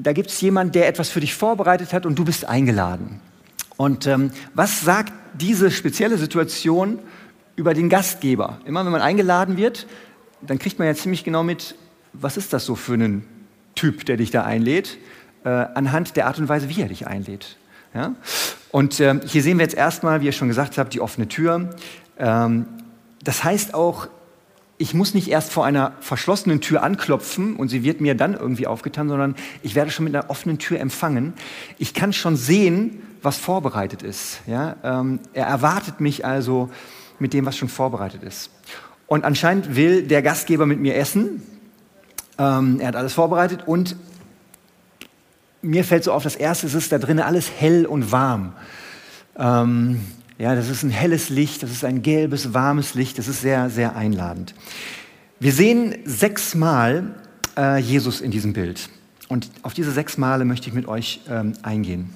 da 0.06 0.14
gibt's 0.14 0.40
jemanden, 0.42 0.74
der 0.74 0.88
etwas 0.88 1.10
für 1.10 1.20
dich 1.20 1.34
vorbereitet 1.34 1.92
hat 1.92 2.06
und 2.06 2.18
du 2.18 2.26
bist 2.26 2.46
eingeladen. 2.46 3.20
Und 3.78 4.08
ähm, 4.08 4.32
was 4.54 4.82
sagt 4.82 5.12
diese 5.34 5.72
spezielle 5.72 6.18
Situation 6.18 7.00
über 7.56 7.74
den 7.74 7.90
Gastgeber? 7.90 8.60
Immer 8.66 8.86
wenn 8.86 8.92
man 8.92 9.02
eingeladen 9.02 9.58
wird, 9.58 9.88
dann 10.42 10.60
kriegt 10.60 10.80
man 10.80 10.88
ja 10.88 10.96
ziemlich 10.96 11.24
genau 11.24 11.44
mit, 11.44 11.76
was 12.14 12.38
ist 12.38 12.54
das 12.54 12.66
so 12.66 12.76
für 12.76 12.94
ein 12.94 13.26
Typ, 13.74 14.06
der 14.06 14.18
dich 14.18 14.32
da 14.32 14.44
einlädt, 14.44 14.98
äh, 15.44 15.50
anhand 15.50 16.16
der 16.16 16.28
Art 16.28 16.40
und 16.40 16.48
Weise, 16.48 16.70
wie 16.70 16.82
er 16.82 16.88
dich 16.88 17.08
einlädt. 17.08 17.58
Ja? 17.94 18.16
Und 18.76 19.00
ähm, 19.00 19.22
hier 19.26 19.42
sehen 19.42 19.58
wir 19.58 19.64
jetzt 19.64 19.78
erstmal, 19.78 20.20
wie 20.20 20.26
ihr 20.26 20.34
schon 20.34 20.50
gesagt 20.50 20.78
habt, 20.78 20.94
die 20.94 21.00
offene 21.00 21.30
Tür. 21.30 21.70
Ähm, 22.20 22.66
das 23.24 23.42
heißt 23.42 23.74
auch, 23.74 24.10
ich 24.78 24.94
muss 24.94 25.14
nicht 25.14 25.30
erst 25.30 25.54
vor 25.54 25.64
einer 25.66 25.94
verschlossenen 26.02 26.60
Tür 26.60 26.84
anklopfen 26.84 27.56
und 27.56 27.70
sie 27.70 27.86
wird 27.86 28.02
mir 28.02 28.16
dann 28.16 28.34
irgendwie 28.34 28.68
aufgetan, 28.68 29.08
sondern 29.08 29.36
ich 29.64 29.76
werde 29.76 29.92
schon 29.92 30.04
mit 30.04 30.14
einer 30.14 30.30
offenen 30.30 30.58
Tür 30.58 30.82
empfangen. 30.82 31.36
Ich 31.78 31.94
kann 31.94 32.12
schon 32.12 32.36
sehen, 32.36 33.02
was 33.22 33.38
vorbereitet 33.38 34.04
ist. 34.04 34.42
Ja? 34.46 34.76
Ähm, 34.84 35.22
er 35.32 35.46
erwartet 35.46 36.02
mich 36.02 36.26
also 36.26 36.70
mit 37.18 37.32
dem, 37.32 37.46
was 37.46 37.56
schon 37.56 37.70
vorbereitet 37.70 38.24
ist. 38.24 38.50
Und 39.08 39.24
anscheinend 39.24 39.78
will 39.78 40.06
der 40.06 40.22
Gastgeber 40.22 40.66
mit 40.66 40.82
mir 40.82 40.98
essen. 40.98 41.42
Ähm, 42.38 42.82
er 42.82 42.90
hat 42.90 42.98
alles 42.98 43.14
vorbereitet 43.14 43.64
und 43.68 43.96
mir 45.66 45.84
fällt 45.84 46.04
so 46.04 46.12
auf, 46.12 46.24
das 46.24 46.36
erste 46.36 46.68
ist 46.68 46.92
da 46.92 46.98
drinnen 47.00 47.24
alles 47.24 47.52
hell 47.52 47.86
und 47.86 48.12
warm. 48.12 48.54
Ähm, 49.38 50.02
ja, 50.38 50.56
das 50.56 50.70
ist 50.70 50.84
ein 50.84 50.90
helles 50.90 51.30
Licht, 51.30 51.64
das 51.64 51.72
ist 51.72 51.84
ein 51.84 52.02
gelbes, 52.02 52.54
warmes 52.54 52.94
Licht, 52.94 53.18
das 53.18 53.28
ist 53.28 53.42
sehr, 53.42 53.70
sehr 53.70 53.96
einladend. 53.96 54.54
Wir 55.40 55.52
sehen 55.52 55.96
sechsmal 56.06 57.16
äh, 57.58 57.80
Jesus 57.80 58.22
in 58.22 58.32
diesem 58.32 58.54
Bild. 58.54 58.90
Und 59.28 59.50
auf 59.64 59.74
diese 59.74 59.92
sechs 59.92 60.18
Male 60.18 60.46
möchte 60.46 60.68
ich 60.68 60.74
mit 60.74 60.88
euch 60.88 61.22
ähm, 61.30 61.54
eingehen. 61.64 62.14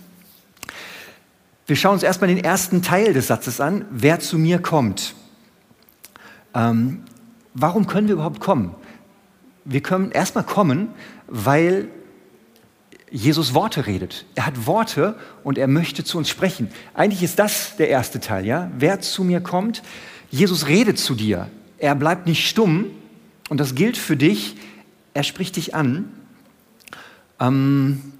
Wir 1.65 1.75
schauen 1.75 1.93
uns 1.93 2.03
erstmal 2.03 2.27
den 2.27 2.43
ersten 2.43 2.81
Teil 2.81 3.13
des 3.13 3.27
Satzes 3.27 3.59
an, 3.61 3.85
wer 3.89 4.19
zu 4.19 4.37
mir 4.37 4.59
kommt. 4.59 5.15
Ähm, 6.53 7.03
warum 7.53 7.87
können 7.87 8.07
wir 8.07 8.13
überhaupt 8.13 8.39
kommen? 8.39 8.75
Wir 9.65 9.81
können 9.81 10.11
erstmal 10.11 10.43
kommen, 10.43 10.89
weil 11.27 11.89
Jesus 13.11 13.53
Worte 13.53 13.87
redet. 13.87 14.25
Er 14.35 14.45
hat 14.45 14.67
Worte 14.67 15.15
und 15.43 15.57
er 15.57 15.67
möchte 15.67 16.03
zu 16.03 16.17
uns 16.17 16.29
sprechen. 16.29 16.69
Eigentlich 16.93 17.23
ist 17.23 17.39
das 17.39 17.75
der 17.77 17.89
erste 17.89 18.19
Teil, 18.19 18.45
ja? 18.45 18.71
Wer 18.77 19.01
zu 19.01 19.23
mir 19.23 19.41
kommt, 19.41 19.81
Jesus 20.29 20.67
redet 20.67 20.99
zu 20.99 21.15
dir. 21.15 21.49
Er 21.77 21.95
bleibt 21.95 22.27
nicht 22.27 22.47
stumm 22.47 22.85
und 23.49 23.59
das 23.59 23.73
gilt 23.73 23.97
für 23.97 24.17
dich. 24.17 24.57
Er 25.13 25.23
spricht 25.23 25.55
dich 25.55 25.73
an. 25.73 26.11
Ähm 27.39 28.13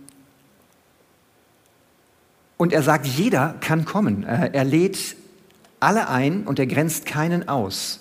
und 2.58 2.74
er 2.74 2.84
sagt, 2.84 3.06
jeder 3.06 3.56
kann 3.62 3.86
kommen. 3.86 4.24
Er 4.24 4.66
lädt 4.66 5.16
alle 5.80 6.10
ein 6.10 6.44
und 6.44 6.60
er 6.60 6.68
grenzt 6.68 7.06
keinen 7.06 7.48
aus. 7.48 8.00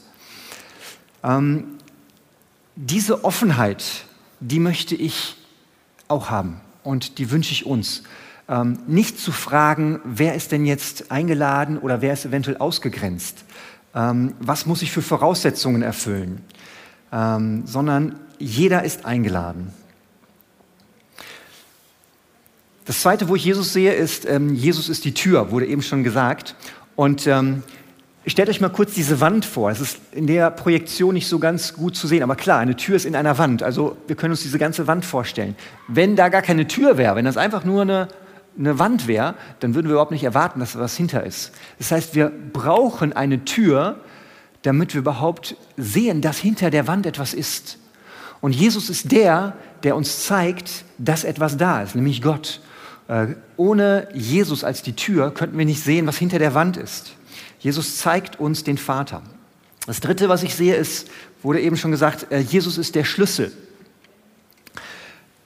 Ähm 1.23 1.65
diese 2.77 3.25
Offenheit, 3.25 4.05
die 4.41 4.61
möchte 4.61 4.95
ich 4.95 5.37
auch 6.07 6.31
haben 6.31 6.61
und 6.89 7.19
die 7.19 7.31
wünsche 7.31 7.53
ich 7.53 7.67
uns. 7.67 8.03
Ähm, 8.49 8.79
nicht 8.87 9.21
zu 9.21 9.31
fragen, 9.31 10.01
wer 10.05 10.35
ist 10.35 10.53
denn 10.53 10.65
jetzt 10.65 11.13
eingeladen 11.13 11.77
oder 11.77 12.01
wer 12.01 12.15
ist 12.15 12.25
eventuell 12.25 12.57
ausgegrenzt. 12.57 13.45
ähm, 13.95 14.35
was 14.41 14.65
muss 14.67 14.83
ich 14.83 14.91
für 14.91 15.03
Voraussetzungen 15.03 15.83
erfüllen, 15.83 16.41
ähm, 17.13 17.67
sondern 17.67 18.19
jeder 18.39 18.85
ist 18.85 19.05
eingeladen. 19.05 19.73
Das 22.85 23.01
zweite, 23.01 23.29
wo 23.29 23.37
ich 23.37 23.45
Jesus 23.45 23.73
sehe, 23.73 23.93
ist, 23.93 24.27
ähm, 24.27 24.55
Jesus 24.55 24.89
ist 24.89 25.05
die 25.05 25.13
Tür, 25.13 25.51
wurde 25.51 25.67
eben 25.67 25.83
schon 25.83 26.05
gesagt. 26.05 26.55
Und 26.97 27.27
ähm, 27.27 27.63
stellt 28.31 28.49
euch 28.49 28.61
mal 28.61 28.69
kurz 28.69 28.95
diese 28.95 29.21
Wand 29.21 29.45
vor. 29.45 29.71
Es 29.71 29.81
ist 29.81 29.99
in 30.13 30.27
der 30.27 30.51
Projektion 30.51 31.15
nicht 31.15 31.29
so 31.29 31.39
ganz 31.39 31.75
gut 31.75 31.97
zu 31.97 32.07
sehen, 32.07 32.23
aber 32.23 32.37
klar, 32.37 32.59
eine 32.59 32.77
Tür 32.77 32.97
ist 32.97 33.07
in 33.07 33.15
einer 33.15 33.39
Wand. 33.39 33.63
Also 33.63 33.97
wir 34.07 34.17
können 34.17 34.33
uns 34.33 34.43
diese 34.43 34.59
ganze 34.59 34.87
Wand 34.87 35.05
vorstellen. 35.05 35.57
Wenn 35.87 36.17
da 36.17 36.29
gar 36.29 36.43
keine 36.43 36.67
Tür 36.67 36.99
wäre, 36.99 37.17
wenn 37.17 37.25
das 37.25 37.37
einfach 37.37 37.65
nur 37.65 37.83
eine, 37.83 38.09
eine 38.59 38.79
Wand 38.79 39.07
wäre, 39.07 39.35
dann 39.61 39.75
würden 39.75 39.87
wir 39.87 39.93
überhaupt 39.93 40.11
nicht 40.11 40.25
erwarten, 40.25 40.61
dass 40.61 40.73
da 40.73 40.81
was 40.81 40.97
hinter 40.97 41.25
ist. 41.25 41.53
Das 41.79 41.93
heißt, 41.93 42.15
wir 42.15 42.33
brauchen 42.53 43.13
eine 43.13 43.45
Tür, 43.45 44.01
damit 44.63 44.95
wir 44.95 45.01
überhaupt 45.01 45.57
sehen, 45.77 46.21
dass 46.21 46.39
hinter 46.39 46.71
der 46.71 46.87
Wand 46.87 47.07
etwas 47.07 47.35
ist. 47.35 47.79
Und 48.41 48.55
Jesus 48.55 48.91
ist 48.91 49.13
der, 49.13 49.55
der 49.85 49.97
uns 49.97 50.25
zeigt, 50.25 50.85
dass 50.99 51.25
etwas 51.25 51.57
da 51.57 51.83
ist, 51.83 51.95
nämlich 51.95 52.23
Gott. 52.23 52.61
Äh, 53.09 53.29
ohne 53.57 54.09
Jesus 54.13 54.65
als 54.65 54.83
die 54.83 54.95
Tür 54.95 55.33
könnten 55.33 55.57
wir 55.57 55.65
nicht 55.65 55.83
sehen, 55.83 56.07
was 56.07 56.19
hinter 56.19 56.39
der 56.39 56.55
Wand 56.55 56.77
ist. 56.77 57.15
Jesus 57.59 57.99
zeigt 57.99 58.39
uns 58.41 58.65
den 58.65 58.79
Vater. 58.79 59.23
Das 59.87 60.01
Dritte, 60.01 60.29
was 60.29 60.43
ich 60.43 60.55
sehe, 60.55 60.75
ist, 60.75 61.09
wurde 61.43 61.61
eben 61.61 61.77
schon 61.77 61.91
gesagt, 61.91 62.31
äh, 62.31 62.39
Jesus 62.39 62.79
ist 62.79 62.95
der 62.95 63.05
Schlüssel. 63.05 63.53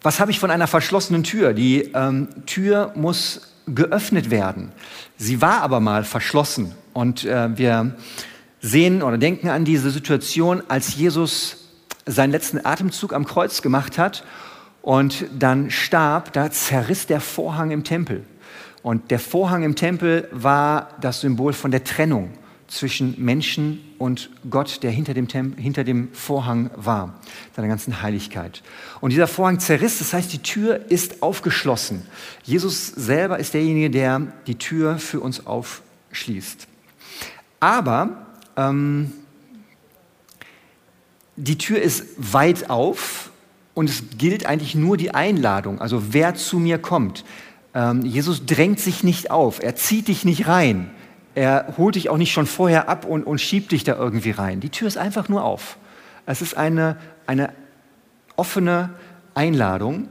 Was 0.02 0.19
habe 0.19 0.33
ich 0.33 0.40
von 0.40 0.50
einer 0.50 0.66
verschlossenen 0.66 1.23
Tür? 1.23 1.52
Die 1.52 1.92
ähm, 1.95 2.28
Tür 2.47 2.92
muss 2.97 3.52
geöffnet 3.66 4.31
werden. 4.31 4.73
Sie 5.16 5.40
war 5.40 5.62
aber 5.62 5.78
mal 5.78 6.02
verschlossen. 6.04 6.75
Und 6.92 7.25
äh, 7.25 7.57
wir 7.57 7.95
sehen 8.61 9.02
oder 9.02 9.19
denken 9.19 9.49
an 9.49 9.64
diese 9.64 9.90
Situation, 9.90 10.62
als 10.69 10.97
Jesus 10.97 11.69
seinen 12.04 12.33
letzten 12.33 12.64
Atemzug 12.64 13.12
am 13.12 13.25
Kreuz 13.25 13.62
gemacht 13.62 13.97
hat 13.97 14.25
und 14.83 15.26
dann 15.38 15.71
starb, 15.71 16.33
da 16.33 16.50
zerriss 16.50 17.07
der 17.07 17.21
Vorhang 17.21 17.71
im 17.71 17.85
Tempel. 17.85 18.25
Und 18.82 19.10
der 19.10 19.18
Vorhang 19.18 19.62
im 19.62 19.76
Tempel 19.76 20.28
war 20.32 20.88
das 21.00 21.20
Symbol 21.20 21.52
von 21.52 21.70
der 21.70 21.84
Trennung 21.84 22.30
zwischen 22.72 23.22
Menschen 23.22 23.80
und 23.98 24.30
Gott, 24.48 24.82
der 24.82 24.90
hinter 24.90 25.12
dem, 25.12 25.28
Tem 25.28 25.54
hinter 25.56 25.84
dem 25.84 26.12
Vorhang 26.14 26.70
war, 26.74 27.20
seiner 27.54 27.68
ganzen 27.68 28.00
Heiligkeit. 28.00 28.62
Und 29.00 29.10
dieser 29.10 29.26
Vorhang 29.28 29.60
zerriss, 29.60 29.98
das 29.98 30.14
heißt, 30.14 30.32
die 30.32 30.38
Tür 30.38 30.90
ist 30.90 31.22
aufgeschlossen. 31.22 32.06
Jesus 32.44 32.86
selber 32.86 33.38
ist 33.38 33.52
derjenige, 33.52 33.90
der 33.90 34.32
die 34.46 34.56
Tür 34.56 34.98
für 34.98 35.20
uns 35.20 35.46
aufschließt. 35.46 36.66
Aber 37.60 38.26
ähm, 38.56 39.12
die 41.36 41.58
Tür 41.58 41.80
ist 41.80 42.04
weit 42.16 42.70
auf 42.70 43.30
und 43.74 43.90
es 43.90 44.02
gilt 44.16 44.46
eigentlich 44.46 44.74
nur 44.74 44.96
die 44.96 45.14
Einladung, 45.14 45.80
also 45.80 46.14
wer 46.14 46.34
zu 46.34 46.58
mir 46.58 46.78
kommt. 46.78 47.24
Ähm, 47.74 48.04
Jesus 48.04 48.44
drängt 48.46 48.80
sich 48.80 49.02
nicht 49.02 49.30
auf, 49.30 49.62
er 49.62 49.76
zieht 49.76 50.08
dich 50.08 50.24
nicht 50.24 50.46
rein, 50.46 50.90
er 51.34 51.74
holt 51.78 51.94
dich 51.94 52.10
auch 52.10 52.18
nicht 52.18 52.32
schon 52.32 52.46
vorher 52.46 52.88
ab 52.88 53.04
und, 53.04 53.24
und 53.24 53.40
schiebt 53.40 53.72
dich 53.72 53.84
da 53.84 53.96
irgendwie 53.96 54.32
rein. 54.32 54.60
Die 54.60 54.68
Tür 54.68 54.88
ist 54.88 54.98
einfach 54.98 55.28
nur 55.28 55.44
auf. 55.44 55.78
Es 56.26 56.42
ist 56.42 56.56
eine, 56.56 56.98
eine 57.26 57.52
offene 58.36 58.90
Einladung. 59.34 60.08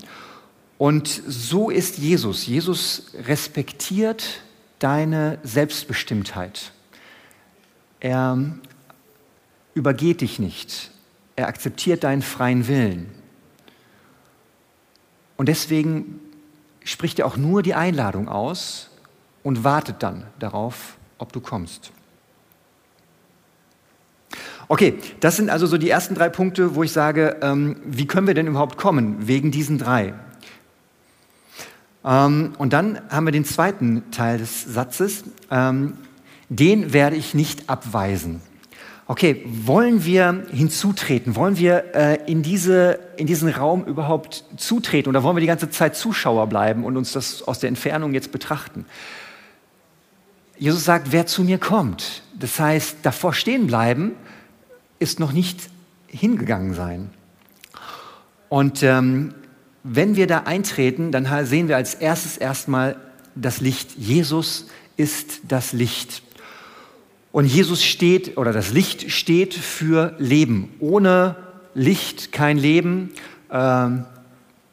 Und 0.78 1.08
so 1.08 1.70
ist 1.70 2.00
Jesus. 2.00 2.48
Jesus 2.48 3.12
respektiert 3.28 4.42
deine 4.80 5.38
Selbstbestimmtheit. 5.44 6.72
Er 8.00 8.40
übergeht 9.76 10.22
dich 10.22 10.40
nicht. 10.40 10.90
Er 11.36 11.48
akzeptiert 11.48 12.04
deinen 12.04 12.24
freien 12.24 12.68
Willen. 12.68 13.12
Und 15.38 15.50
deswegen 15.50 16.20
spricht 16.84 17.20
er 17.20 17.26
auch 17.26 17.38
nur 17.38 17.64
die 17.64 17.74
Einladung 17.74 18.28
aus 18.28 18.90
und 19.44 19.64
wartet 19.64 20.04
dann 20.04 20.26
darauf, 20.40 20.98
ob 21.18 21.32
du 21.34 21.40
kommst. 21.40 21.92
Okay, 24.68 24.98
das 25.20 25.36
sind 25.36 25.50
also 25.50 25.68
so 25.68 25.78
die 25.78 25.90
ersten 25.90 26.16
drei 26.16 26.30
Punkte, 26.30 26.76
wo 26.76 26.84
ich 26.84 26.94
sage, 26.94 27.38
ähm, 27.42 27.76
wie 27.86 28.08
können 28.08 28.26
wir 28.26 28.34
denn 28.34 28.48
überhaupt 28.48 28.78
kommen 28.78 29.28
wegen 29.28 29.52
diesen 29.52 29.78
drei? 29.78 30.14
Ähm, 32.06 32.54
und 32.58 32.72
dann 32.72 33.02
haben 33.10 33.26
wir 33.26 33.32
den 33.32 33.46
zweiten 33.46 34.10
Teil 34.12 34.38
des 34.38 34.64
Satzes, 34.64 35.26
ähm, 35.50 35.98
den 36.48 36.94
werde 36.94 37.16
ich 37.16 37.34
nicht 37.34 37.70
abweisen. 37.70 38.42
Okay, 39.08 39.44
wollen 39.46 40.06
wir 40.06 40.46
hinzutreten? 40.52 41.36
Wollen 41.36 41.58
wir 41.58 41.96
äh, 41.96 42.32
in, 42.32 42.44
diese, 42.44 43.00
in 43.18 43.28
diesen 43.28 43.50
Raum 43.50 43.84
überhaupt 43.86 44.46
zutreten 44.58 45.10
oder 45.10 45.24
wollen 45.24 45.36
wir 45.36 45.42
die 45.42 45.48
ganze 45.48 45.70
Zeit 45.70 45.96
Zuschauer 45.96 46.48
bleiben 46.48 46.86
und 46.86 46.96
uns 46.96 47.12
das 47.12 47.44
aus 47.44 47.60
der 47.60 47.68
Entfernung 47.68 48.14
jetzt 48.14 48.32
betrachten? 48.32 48.86
Jesus 50.58 50.86
sagt, 50.86 51.12
wer 51.12 51.26
zu 51.26 51.44
mir 51.44 51.58
kommt, 51.58 52.22
das 52.40 52.60
heißt, 52.60 52.98
davor 53.02 53.34
stehen 53.34 53.68
bleiben, 53.68 54.12
ist 55.00 55.20
noch 55.20 55.32
nicht 55.32 55.60
hingegangen 56.08 56.74
sein. 56.76 57.10
Und 58.50 58.84
ähm, 58.84 59.34
wenn 59.84 60.16
wir 60.16 60.28
da 60.28 60.40
eintreten, 60.42 61.12
dann 61.12 61.28
sehen 61.46 61.68
wir 61.68 61.78
als 61.78 61.96
erstes 61.96 62.38
erstmal 62.38 62.98
das 63.34 63.62
Licht. 63.62 63.98
Jesus 63.98 64.68
ist 64.98 65.42
das 65.48 65.74
Licht. 65.74 66.22
Und 67.32 67.46
Jesus 67.46 67.84
steht, 67.84 68.38
oder 68.38 68.52
das 68.52 68.74
Licht 68.74 69.12
steht 69.12 69.54
für 69.54 70.16
Leben. 70.20 70.70
Ohne 70.80 71.36
Licht 71.74 72.32
kein 72.32 72.58
Leben. 72.58 73.12
Ähm, 73.50 74.06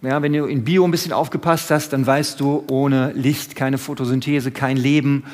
ja, 0.02 0.22
wenn 0.22 0.32
du 0.32 0.46
in 0.46 0.64
Bio 0.64 0.84
ein 0.84 0.90
bisschen 0.90 1.12
aufgepasst 1.12 1.70
hast, 1.70 1.92
dann 1.92 2.06
weißt 2.06 2.40
du, 2.40 2.64
ohne 2.68 3.12
Licht 3.12 3.56
keine 3.56 3.78
Photosynthese, 3.78 4.50
kein 4.50 4.76
Leben. 4.76 5.24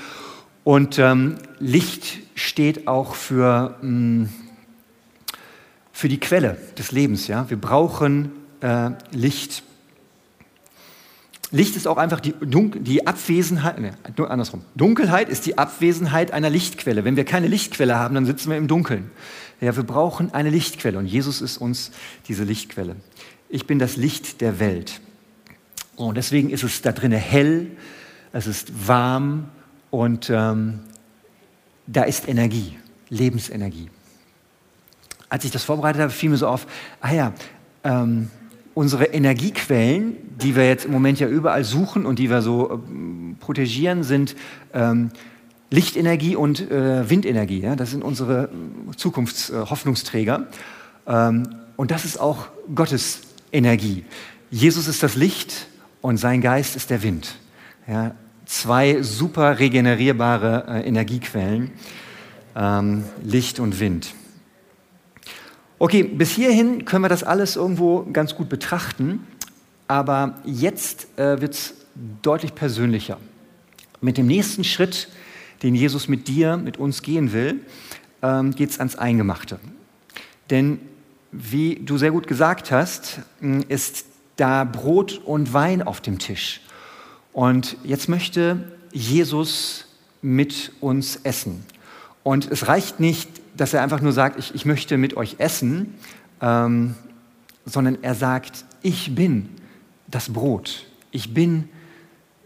Und 0.64 0.98
ähm, 0.98 1.37
Licht 1.58 2.18
steht 2.34 2.88
auch 2.88 3.14
für, 3.14 3.76
mh, 3.82 4.24
mm, 4.24 4.28
für 5.92 6.08
die 6.08 6.18
Quelle 6.18 6.58
des 6.78 6.92
Lebens. 6.92 7.26
Ja? 7.28 7.48
Wir 7.48 7.58
brauchen 7.58 8.32
äh, 8.60 8.90
Licht. 9.12 9.62
Licht 11.54 11.76
ist 11.76 11.86
auch 11.86 11.98
einfach 11.98 12.18
die, 12.18 12.32
Dun 12.32 12.82
die 12.82 13.06
Abwesenheit, 13.06 13.78
ne, 13.78 13.92
andersrum. 14.16 14.62
Dunkelheit 14.74 15.28
ist 15.28 15.46
die 15.46 15.56
Abwesenheit 15.56 16.32
einer 16.32 16.50
Lichtquelle. 16.50 17.04
Wenn 17.04 17.14
wir 17.14 17.24
keine 17.24 17.46
Lichtquelle 17.46 17.96
haben, 17.96 18.16
dann 18.16 18.26
sitzen 18.26 18.50
wir 18.50 18.56
im 18.56 18.66
Dunkeln. 18.66 19.12
Ja, 19.60 19.76
wir 19.76 19.84
brauchen 19.84 20.34
eine 20.34 20.50
Lichtquelle 20.50 20.98
und 20.98 21.06
Jesus 21.06 21.40
ist 21.40 21.58
uns 21.58 21.92
diese 22.26 22.42
Lichtquelle. 22.42 22.96
Ich 23.48 23.68
bin 23.68 23.78
das 23.78 23.94
Licht 23.94 24.40
der 24.40 24.58
Welt. 24.58 25.00
Und 25.94 26.16
deswegen 26.16 26.50
ist 26.50 26.64
es 26.64 26.82
da 26.82 26.90
drinnen 26.90 27.20
hell, 27.20 27.70
es 28.32 28.48
ist 28.48 28.88
warm 28.88 29.48
und 29.90 30.30
ähm, 30.30 30.80
da 31.86 32.02
ist 32.02 32.26
Energie, 32.26 32.76
Lebensenergie. 33.10 33.90
Als 35.28 35.44
ich 35.44 35.52
das 35.52 35.62
vorbereitet 35.62 36.02
habe, 36.02 36.10
fiel 36.10 36.30
mir 36.30 36.36
so 36.36 36.48
auf, 36.48 36.66
ah 37.00 37.12
ja, 37.12 37.32
ähm, 37.84 38.28
unsere 38.74 39.06
Energiequellen, 39.06 40.16
die 40.38 40.56
wir 40.56 40.66
jetzt 40.66 40.84
im 40.84 40.92
Moment 40.92 41.20
ja 41.20 41.28
überall 41.28 41.64
suchen 41.64 42.06
und 42.06 42.18
die 42.18 42.28
wir 42.28 42.42
so 42.42 42.72
äh, 42.72 43.34
protegieren, 43.40 44.02
sind 44.02 44.34
ähm, 44.72 45.10
Lichtenergie 45.70 46.37
und 46.37 46.70
äh, 46.70 47.08
Windenergie. 47.08 47.60
Ja? 47.60 47.76
Das 47.76 47.90
sind 47.90 48.02
unsere 48.02 48.50
Zukunftshoffnungsträger. 48.96 50.46
Äh, 51.06 51.12
ähm, 51.28 51.48
und 51.76 51.90
das 51.90 52.04
ist 52.04 52.20
auch 52.20 52.46
Gottes 52.74 53.22
Energie. 53.52 54.04
Jesus 54.50 54.88
ist 54.88 55.02
das 55.02 55.16
Licht 55.16 55.66
und 56.00 56.16
sein 56.18 56.40
Geist 56.40 56.76
ist 56.76 56.90
der 56.90 57.02
Wind. 57.02 57.37
Ja? 57.88 58.14
Zwei 58.46 59.02
super 59.02 59.58
regenerierbare 59.58 60.66
äh, 60.68 60.88
Energiequellen, 60.88 61.70
ähm, 62.54 63.04
Licht 63.22 63.58
und 63.58 63.80
Wind. 63.80 64.14
Okay, 65.84 66.02
bis 66.02 66.30
hierhin 66.30 66.86
können 66.86 67.04
wir 67.04 67.10
das 67.10 67.24
alles 67.24 67.56
irgendwo 67.56 68.04
ganz 68.10 68.34
gut 68.34 68.48
betrachten, 68.48 69.26
aber 69.86 70.40
jetzt 70.46 71.06
äh, 71.18 71.42
wird 71.42 71.52
es 71.52 71.74
deutlich 72.22 72.54
persönlicher. 72.54 73.18
Mit 74.00 74.16
dem 74.16 74.26
nächsten 74.26 74.64
Schritt, 74.64 75.08
den 75.62 75.74
Jesus 75.74 76.08
mit 76.08 76.26
dir, 76.26 76.56
mit 76.56 76.78
uns 76.78 77.02
gehen 77.02 77.34
will, 77.34 77.66
ähm, 78.22 78.52
geht 78.52 78.70
es 78.70 78.78
ans 78.78 78.96
Eingemachte. 78.96 79.60
Denn 80.48 80.78
wie 81.32 81.74
du 81.74 81.98
sehr 81.98 82.12
gut 82.12 82.28
gesagt 82.28 82.70
hast, 82.70 83.18
ist 83.68 84.06
da 84.36 84.64
Brot 84.64 85.20
und 85.26 85.52
Wein 85.52 85.82
auf 85.82 86.00
dem 86.00 86.18
Tisch. 86.18 86.62
Und 87.34 87.76
jetzt 87.84 88.08
möchte 88.08 88.72
Jesus 88.90 89.84
mit 90.22 90.72
uns 90.80 91.16
essen. 91.24 91.62
Und 92.22 92.50
es 92.50 92.68
reicht 92.68 93.00
nicht, 93.00 93.43
dass 93.56 93.74
er 93.74 93.82
einfach 93.82 94.00
nur 94.00 94.12
sagt, 94.12 94.38
ich, 94.38 94.54
ich 94.54 94.64
möchte 94.64 94.96
mit 94.98 95.16
euch 95.16 95.36
essen, 95.38 95.94
ähm, 96.40 96.94
sondern 97.64 98.02
er 98.02 98.14
sagt, 98.14 98.64
ich 98.82 99.14
bin 99.14 99.48
das 100.06 100.32
Brot, 100.32 100.86
ich 101.10 101.32
bin 101.32 101.68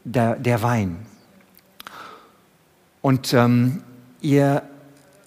der, 0.04 0.36
der 0.36 0.62
Wein. 0.62 1.06
Und 3.02 3.32
ähm, 3.32 3.82
ihr 4.20 4.62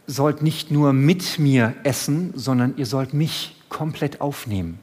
sollt 0.07 0.41
nicht 0.41 0.71
nur 0.71 0.93
mit 0.93 1.39
mir 1.39 1.73
essen, 1.83 2.33
sondern 2.35 2.77
ihr 2.77 2.85
sollt 2.85 3.13
mich 3.13 3.55
komplett 3.69 4.21
aufnehmen. 4.21 4.79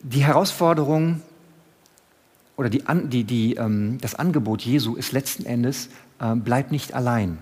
Die 0.00 0.22
Herausforderung 0.22 1.22
oder 2.56 2.70
die, 2.70 2.82
die, 3.04 3.24
die, 3.24 3.54
ähm, 3.54 3.98
das 4.00 4.14
Angebot 4.14 4.62
Jesu 4.62 4.94
ist 4.94 5.12
letzten 5.12 5.46
Endes, 5.46 5.88
äh, 6.20 6.34
bleib 6.34 6.70
nicht 6.70 6.94
allein. 6.94 7.38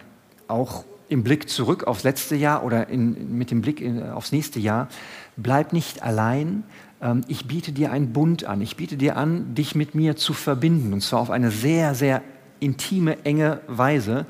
Auch 0.49 0.85
im 1.09 1.23
Blick 1.23 1.49
zurück 1.49 1.85
aufs 1.85 2.05
letzte 2.05 2.37
Jahr 2.37 2.65
oder 2.65 2.89
in, 2.89 3.37
mit 3.37 3.51
dem 3.51 3.61
Blick 3.61 3.81
in, 3.81 4.03
aufs 4.03 4.33
nächste 4.33 4.61
Jahr, 4.61 4.89
bleib 5.37 5.73
nicht 5.73 6.03
allein. 6.03 6.65
Ähm, 7.01 7.23
ich 7.29 7.47
biete 7.47 7.73
dir 7.73 7.93
einen 7.93 8.13
Bund 8.13 8.45
an. 8.45 8.61
Ich 8.61 8.77
biete 8.77 8.97
dir 8.97 9.17
an, 9.17 9.55
dich 9.55 9.75
mit 9.75 9.95
mir 9.95 10.17
zu 10.17 10.33
verbinden. 10.33 10.93
Und 10.93 11.03
zwar 11.03 11.21
auf 11.21 11.31
eine 11.31 11.51
sehr, 11.51 11.95
sehr 11.95 12.23
intime, 12.61 13.25
enge 13.25 13.61
Weise. 13.67 14.27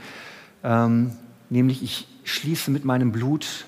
Ähm, 0.64 1.12
nämlich 1.50 1.82
ich 1.82 2.08
schließe 2.24 2.70
mit 2.70 2.84
meinem 2.84 3.12
Blut 3.12 3.66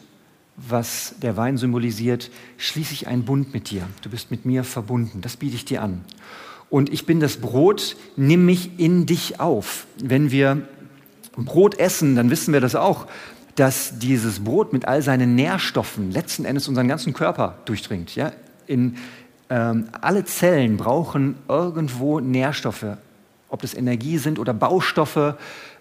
was 0.56 1.14
der 1.20 1.36
Wein 1.36 1.56
symbolisiert, 1.56 2.30
schließe 2.58 2.92
ich 2.92 3.08
einen 3.08 3.24
Bund 3.24 3.52
mit 3.52 3.70
dir. 3.70 3.88
Du 4.02 4.10
bist 4.10 4.30
mit 4.30 4.44
mir 4.44 4.64
verbunden. 4.64 5.20
Das 5.20 5.36
biete 5.36 5.56
ich 5.56 5.64
dir 5.64 5.82
an. 5.82 6.04
Und 6.74 6.92
ich 6.92 7.06
bin 7.06 7.20
das 7.20 7.36
Brot, 7.36 7.94
nimm 8.16 8.46
mich 8.46 8.80
in 8.80 9.06
dich 9.06 9.38
auf. 9.38 9.86
Wenn 10.02 10.32
wir 10.32 10.66
Brot 11.36 11.78
essen, 11.78 12.16
dann 12.16 12.30
wissen 12.30 12.52
wir 12.52 12.60
das 12.60 12.74
auch, 12.74 13.06
dass 13.54 14.00
dieses 14.00 14.42
Brot 14.42 14.72
mit 14.72 14.84
all 14.88 15.00
seinen 15.00 15.36
Nährstoffen 15.36 16.10
letzten 16.10 16.44
Endes 16.44 16.66
unseren 16.66 16.88
ganzen 16.88 17.12
Körper 17.12 17.58
durchdringt. 17.64 18.16
Ja? 18.16 18.32
In, 18.66 18.96
ähm, 19.50 19.86
alle 20.00 20.24
Zellen 20.24 20.76
brauchen 20.76 21.36
irgendwo 21.46 22.18
Nährstoffe, 22.18 22.96
ob 23.50 23.62
das 23.62 23.74
Energie 23.74 24.18
sind 24.18 24.40
oder 24.40 24.52
Baustoffe. 24.52 25.36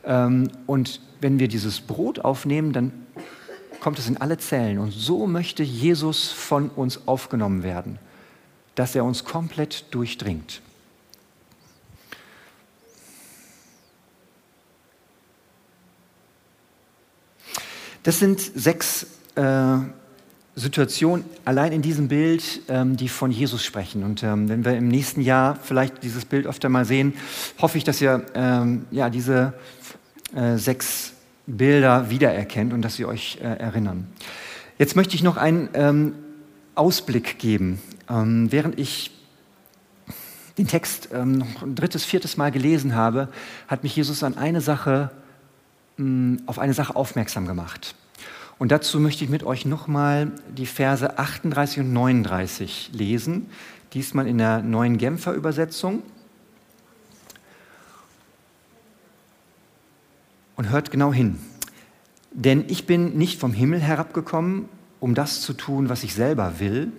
Ähm, 0.05 0.51
und 0.67 1.01
wenn 1.21 1.39
wir 1.39 1.47
dieses 1.47 1.81
Brot 1.81 2.19
aufnehmen, 2.19 2.71
dann 2.71 2.91
kommt 3.79 3.97
es 3.97 4.07
in 4.07 4.17
alle 4.17 4.37
Zellen. 4.37 4.77
Und 4.77 4.91
so 4.91 5.25
möchte 5.25 5.63
Jesus 5.63 6.29
von 6.29 6.69
uns 6.69 7.07
aufgenommen 7.07 7.63
werden, 7.63 7.97
dass 8.75 8.93
er 8.93 9.03
uns 9.05 9.25
komplett 9.25 9.85
durchdringt. 9.89 10.61
Das 18.03 18.19
sind 18.19 18.39
sechs 18.39 19.07
äh, 19.35 19.77
Situationen 20.55 21.25
allein 21.45 21.71
in 21.71 21.81
diesem 21.81 22.09
Bild, 22.09 22.61
ähm, 22.67 22.95
die 22.95 23.09
von 23.09 23.31
Jesus 23.31 23.63
sprechen. 23.65 24.03
Und 24.03 24.21
ähm, 24.23 24.49
wenn 24.49 24.65
wir 24.65 24.77
im 24.77 24.87
nächsten 24.87 25.21
Jahr 25.21 25.55
vielleicht 25.55 26.03
dieses 26.03 26.25
Bild 26.25 26.45
öfter 26.45 26.69
mal 26.69 26.85
sehen, 26.85 27.13
hoffe 27.59 27.77
ich, 27.77 27.83
dass 27.83 28.01
ihr 28.01 28.25
ähm, 28.35 28.85
ja, 28.91 29.09
diese 29.09 29.53
äh, 30.35 30.57
sechs 30.57 31.13
Bilder 31.47 32.09
wiedererkennt 32.09 32.73
und 32.73 32.81
dass 32.81 32.95
sie 32.95 33.05
euch 33.05 33.39
äh, 33.41 33.45
erinnern. 33.45 34.07
Jetzt 34.77 34.95
möchte 34.95 35.15
ich 35.15 35.23
noch 35.23 35.37
einen 35.37 35.69
ähm, 35.73 36.13
Ausblick 36.75 37.39
geben. 37.39 37.81
Ähm, 38.09 38.51
während 38.51 38.77
ich 38.77 39.11
den 40.57 40.67
Text 40.67 41.09
ähm, 41.13 41.39
noch 41.39 41.63
ein 41.63 41.75
drittes, 41.75 42.05
viertes 42.05 42.37
Mal 42.37 42.51
gelesen 42.51 42.95
habe, 42.95 43.29
hat 43.67 43.83
mich 43.83 43.95
Jesus 43.95 44.23
an 44.23 44.37
eine 44.37 44.61
Sache, 44.61 45.09
auf 46.45 46.59
eine 46.59 46.73
Sache 46.73 46.95
aufmerksam 46.95 47.47
gemacht. 47.47 47.95
Und 48.59 48.71
dazu 48.71 48.99
möchte 48.99 49.23
ich 49.23 49.29
mit 49.29 49.43
euch 49.43 49.65
nochmal 49.65 50.31
die 50.55 50.65
Verse 50.65 51.17
38 51.17 51.79
und 51.79 51.93
39 51.93 52.91
lesen, 52.93 53.49
diesmal 53.93 54.27
in 54.27 54.37
der 54.37 54.61
neuen 54.61 54.97
Genfer 54.97 55.33
Übersetzung. 55.33 56.03
Und 60.55 60.69
hört 60.69 60.91
genau 60.91 61.11
hin. 61.11 61.39
Denn 62.31 62.65
ich 62.67 62.85
bin 62.85 63.17
nicht 63.17 63.39
vom 63.39 63.53
Himmel 63.53 63.79
herabgekommen, 63.79 64.69
um 64.99 65.15
das 65.15 65.41
zu 65.41 65.53
tun, 65.53 65.89
was 65.89 66.03
ich 66.03 66.13
selber 66.13 66.59
will, 66.59 66.91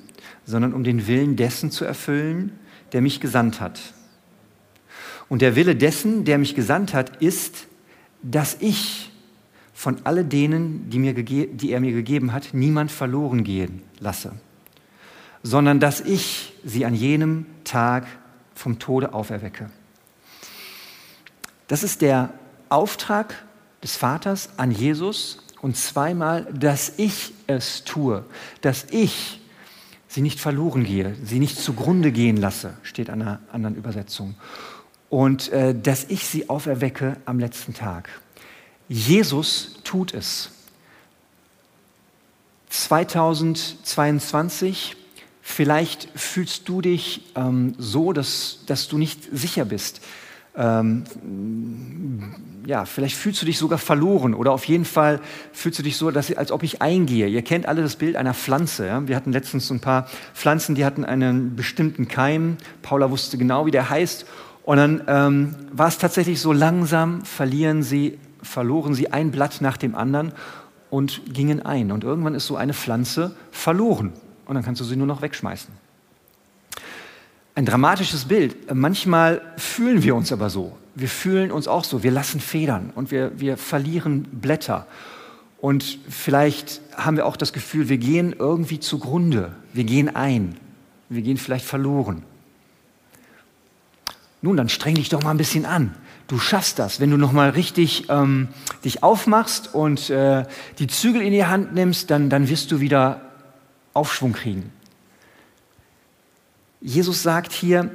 sondern 0.45 0.75
um 0.75 0.85
den 0.85 1.07
Willen 1.07 1.37
dessen 1.37 1.71
zu 1.71 1.85
erfüllen, 1.85 2.53
der 2.93 3.01
mich 3.01 3.21
gesandt 3.21 3.61
hat. 3.61 3.81
Und 5.29 5.41
der 5.41 5.57
Wille 5.57 5.75
dessen, 5.75 6.25
der 6.25 6.39
mich 6.39 6.55
gesandt 6.55 6.95
hat, 6.95 7.23
ist, 7.23 7.67
dass 8.25 8.57
ich 8.61 9.11
von 9.75 9.99
all 10.05 10.25
denen, 10.25 10.89
die, 10.89 10.99
mir 10.99 11.15
die 11.15 11.71
er 11.71 11.81
mir 11.81 11.93
gegeben 11.93 12.33
hat, 12.33 12.49
niemand 12.53 12.91
verloren 12.91 13.45
gehen 13.45 13.83
lasse, 14.01 14.33
sondern 15.43 15.79
dass 15.79 16.01
ich 16.01 16.55
sie 16.65 16.87
an 16.87 16.95
jenem 16.95 17.47
Tag 17.65 18.07
vom 18.55 18.79
Tode 18.79 19.13
auferwecke. 19.13 19.71
Das 21.69 21.83
ist 21.83 22.03
der 22.03 22.33
Auftrag 22.69 23.45
des 23.83 23.97
Vaters 23.97 24.51
an 24.57 24.71
Jesus 24.71 25.39
und 25.61 25.77
zweimal, 25.77 26.47
dass 26.53 26.95
ich 26.97 27.33
es 27.47 27.85
tue, 27.85 28.25
dass 28.61 28.87
ich 28.91 29.41
sie 30.09 30.23
nicht 30.23 30.41
verloren 30.41 30.85
gehe, 30.85 31.15
sie 31.23 31.41
nicht 31.41 31.59
zugrunde 31.59 32.13
gehen 32.13 32.37
lasse, 32.37 32.75
steht 32.83 33.11
an 33.11 33.21
einer 33.21 33.41
anderen 33.51 33.75
Übersetzung. 33.75 34.35
Und 35.11 35.53
äh, 35.53 35.75
dass 35.75 36.05
ich 36.05 36.27
sie 36.27 36.49
auferwecke 36.49 37.19
am 37.25 37.39
letzten 37.39 37.75
Tag. 37.75 38.09
Jesus 38.89 39.81
tut 39.85 40.15
es. 40.15 40.51
2022, 42.69 44.97
vielleicht 45.41 46.09
fühlst 46.15 46.69
du 46.69 46.81
dich 46.81 47.23
ähm, 47.37 47.75
so, 47.79 48.13
dass, 48.13 48.61
dass 48.67 48.89
du 48.89 48.99
nicht 48.99 49.29
sicher 49.33 49.65
bist 49.65 50.01
ähm, 50.57 51.03
ja, 52.67 52.85
vielleicht 52.85 53.17
fühlst 53.17 53.43
du 53.43 53.47
dich 53.47 53.59
sogar 53.59 53.79
verloren 53.79 54.35
oder 54.35 54.53
auf 54.53 54.65
jeden 54.67 54.85
Fall 54.85 55.21
fühlst 55.53 55.81
du 55.81 55.83
dich 55.83 55.97
so, 55.97 56.11
dass, 56.11 56.33
als 56.33 56.53
ob 56.53 56.63
ich 56.63 56.81
eingehe. 56.81 57.27
Ihr 57.27 57.43
kennt 57.43 57.67
alle 57.67 57.83
das 57.83 57.97
Bild 57.97 58.17
einer 58.17 58.35
Pflanze. 58.35 58.87
Ja? 58.87 59.07
Wir 59.09 59.17
hatten 59.17 59.33
letztens 59.33 59.71
ein 59.71 59.81
paar 59.81 60.09
Pflanzen, 60.33 60.75
die 60.75 60.85
hatten 60.85 61.05
einen 61.05 61.57
bestimmten 61.57 62.09
Keim. 62.09 62.57
Paula 62.83 63.11
wusste 63.11 63.37
genau, 63.37 63.67
wie 63.67 63.73
der 63.73 63.91
heißt. 63.91 64.27
Und 64.65 64.77
dann 64.79 65.03
ähm, 65.07 65.55
war 65.73 65.89
es 65.89 65.99
tatsächlich 65.99 66.41
so 66.41 66.53
langsam, 66.53 67.25
verlieren 67.25 67.83
sie, 67.83 68.19
verloren 68.43 68.95
sie 68.95 69.13
ein 69.13 69.31
Blatt 69.31 69.61
nach 69.61 69.77
dem 69.77 69.95
anderen 69.95 70.33
und 70.91 71.23
gingen 71.33 71.65
ein. 71.65 71.93
Und 71.93 72.05
irgendwann 72.05 72.35
ist 72.35 72.47
so 72.47 72.57
eine 72.57 72.75
Pflanze 72.75 73.37
verloren. 73.51 74.13
Und 74.47 74.55
dann 74.55 74.65
kannst 74.65 74.81
du 74.81 74.85
sie 74.85 74.97
nur 74.97 75.07
noch 75.07 75.23
wegschmeißen 75.23 75.85
ein 77.55 77.67
dramatisches 77.67 78.25
Bild. 78.27 78.75
Manchmal 78.75 79.41
fühlen 79.57 80.03
wir 80.03 80.15
uns 80.15 80.33
aber 80.33 80.51
so. 80.51 80.77
Wir 80.95 81.09
fühlen 81.09 81.51
uns 81.51 81.69
auch 81.69 81.85
so. 81.85 82.03
Wir 82.03 82.11
lassen 82.11 82.41
Federn 82.41 82.91
und 82.95 83.11
wir, 83.11 83.39
wir 83.39 83.57
verlieren 83.57 84.25
Blätter. 84.33 84.87
Und 85.61 85.99
vielleicht 86.09 86.81
haben 86.97 87.17
wir 87.17 87.27
auch 87.27 87.37
das 87.37 87.53
Gefühl, 87.53 87.89
wir 87.89 87.99
gehen 87.99 88.35
irgendwie 88.39 88.81
zugrunde. 88.81 89.53
Wir 89.73 89.85
gehen 89.85 90.15
ein. 90.15 90.57
Wir 91.09 91.23
gehen 91.23 91.37
vielleicht 91.37 91.65
verloren. 91.65 92.23
Nun, 94.45 94.59
dann 94.59 94.69
streng 94.69 94.97
dich 94.97 95.09
doch 95.09 95.23
mal 95.23 95.31
ein 95.31 95.39
bisschen 95.39 95.65
an. 95.65 95.95
Du 96.27 96.39
schaffst 96.39 96.79
das, 96.79 97.01
wenn 97.01 97.11
du 97.11 97.17
noch 97.17 97.33
mal 97.33 97.49
richtig 97.49 98.11
ähm, 98.11 98.49
dich 98.85 99.03
aufmachst 99.03 99.73
und 99.73 100.11
äh, 100.11 100.45
die 100.79 100.87
Zügel 100.87 101.23
in 101.23 101.33
die 101.33 101.47
Hand 101.47 101.73
nimmst, 101.73 102.11
dann, 102.11 102.29
dann 102.29 102.47
wirst 102.51 102.71
du 102.71 102.79
wieder 102.79 103.23
Aufschwung 103.95 104.35
kriegen. 104.35 104.71
Jesus 106.83 107.23
sagt 107.23 107.53
hier, 107.53 107.91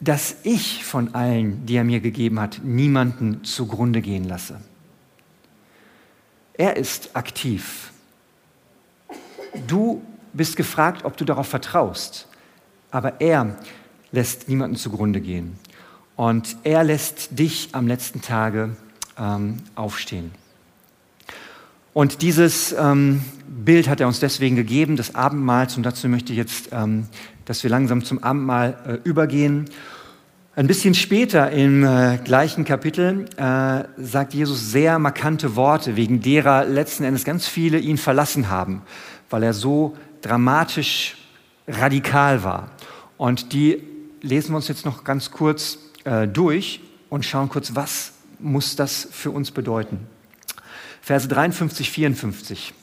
dass 0.00 0.34
ich 0.42 0.84
von 0.84 1.14
allen, 1.14 1.64
die 1.64 1.76
er 1.76 1.84
mir 1.84 2.00
gegeben 2.00 2.40
hat, 2.40 2.62
niemanden 2.64 3.44
zugrunde 3.44 4.02
gehen 4.02 4.24
lasse. 4.24 4.60
Er 6.54 6.76
ist 6.76 7.14
aktiv. 7.14 7.92
Du 9.68 10.02
bist 10.32 10.56
gefragt, 10.56 11.04
ob 11.04 11.16
du 11.16 11.24
darauf 11.24 11.46
vertraust, 11.46 12.26
aber 12.90 13.20
er 13.20 13.58
lässt 14.10 14.48
niemanden 14.48 14.74
zugrunde 14.74 15.20
gehen. 15.20 15.56
Und 16.16 16.56
er 16.64 16.84
lässt 16.84 17.38
dich 17.38 17.70
am 17.72 17.86
letzten 17.86 18.22
Tage 18.22 18.76
ähm, 19.18 19.58
aufstehen. 19.74 20.30
Und 21.92 22.22
dieses 22.22 22.72
ähm, 22.72 23.22
Bild 23.46 23.88
hat 23.88 24.00
er 24.00 24.08
uns 24.08 24.20
deswegen 24.20 24.56
gegeben, 24.56 24.96
des 24.96 25.14
Abendmahls. 25.14 25.76
Und 25.76 25.84
dazu 25.84 26.08
möchte 26.08 26.32
ich 26.32 26.38
jetzt 26.38 26.70
ähm, 26.72 27.08
dass 27.44 27.62
wir 27.62 27.70
langsam 27.70 28.04
zum 28.04 28.22
Abendmahl 28.22 28.76
äh, 28.86 29.08
übergehen. 29.08 29.66
Ein 30.56 30.66
bisschen 30.66 30.94
später 30.94 31.50
im 31.50 31.84
äh, 31.84 32.18
gleichen 32.22 32.64
Kapitel 32.64 33.26
äh, 33.36 33.84
sagt 33.96 34.34
Jesus 34.34 34.70
sehr 34.70 34.98
markante 34.98 35.56
Worte, 35.56 35.96
wegen 35.96 36.20
derer 36.20 36.64
letzten 36.64 37.04
Endes 37.04 37.24
ganz 37.24 37.48
viele 37.48 37.78
ihn 37.78 37.98
verlassen 37.98 38.50
haben, 38.50 38.82
weil 39.30 39.42
er 39.42 39.52
so 39.52 39.96
dramatisch 40.22 41.16
radikal 41.66 42.44
war. 42.44 42.70
Und 43.16 43.52
die 43.52 43.82
lesen 44.22 44.52
wir 44.52 44.56
uns 44.56 44.68
jetzt 44.68 44.84
noch 44.84 45.02
ganz 45.02 45.30
kurz 45.30 45.78
äh, 46.04 46.28
durch 46.28 46.80
und 47.10 47.24
schauen 47.24 47.48
kurz, 47.48 47.74
was 47.74 48.12
muss 48.38 48.76
das 48.76 49.08
für 49.10 49.30
uns 49.30 49.50
bedeuten. 49.50 50.06
Verse 51.00 51.28
53, 51.28 51.90
54. 51.90 52.74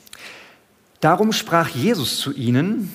Darum 1.00 1.32
sprach 1.32 1.68
Jesus 1.68 2.18
zu 2.18 2.32
ihnen, 2.32 2.92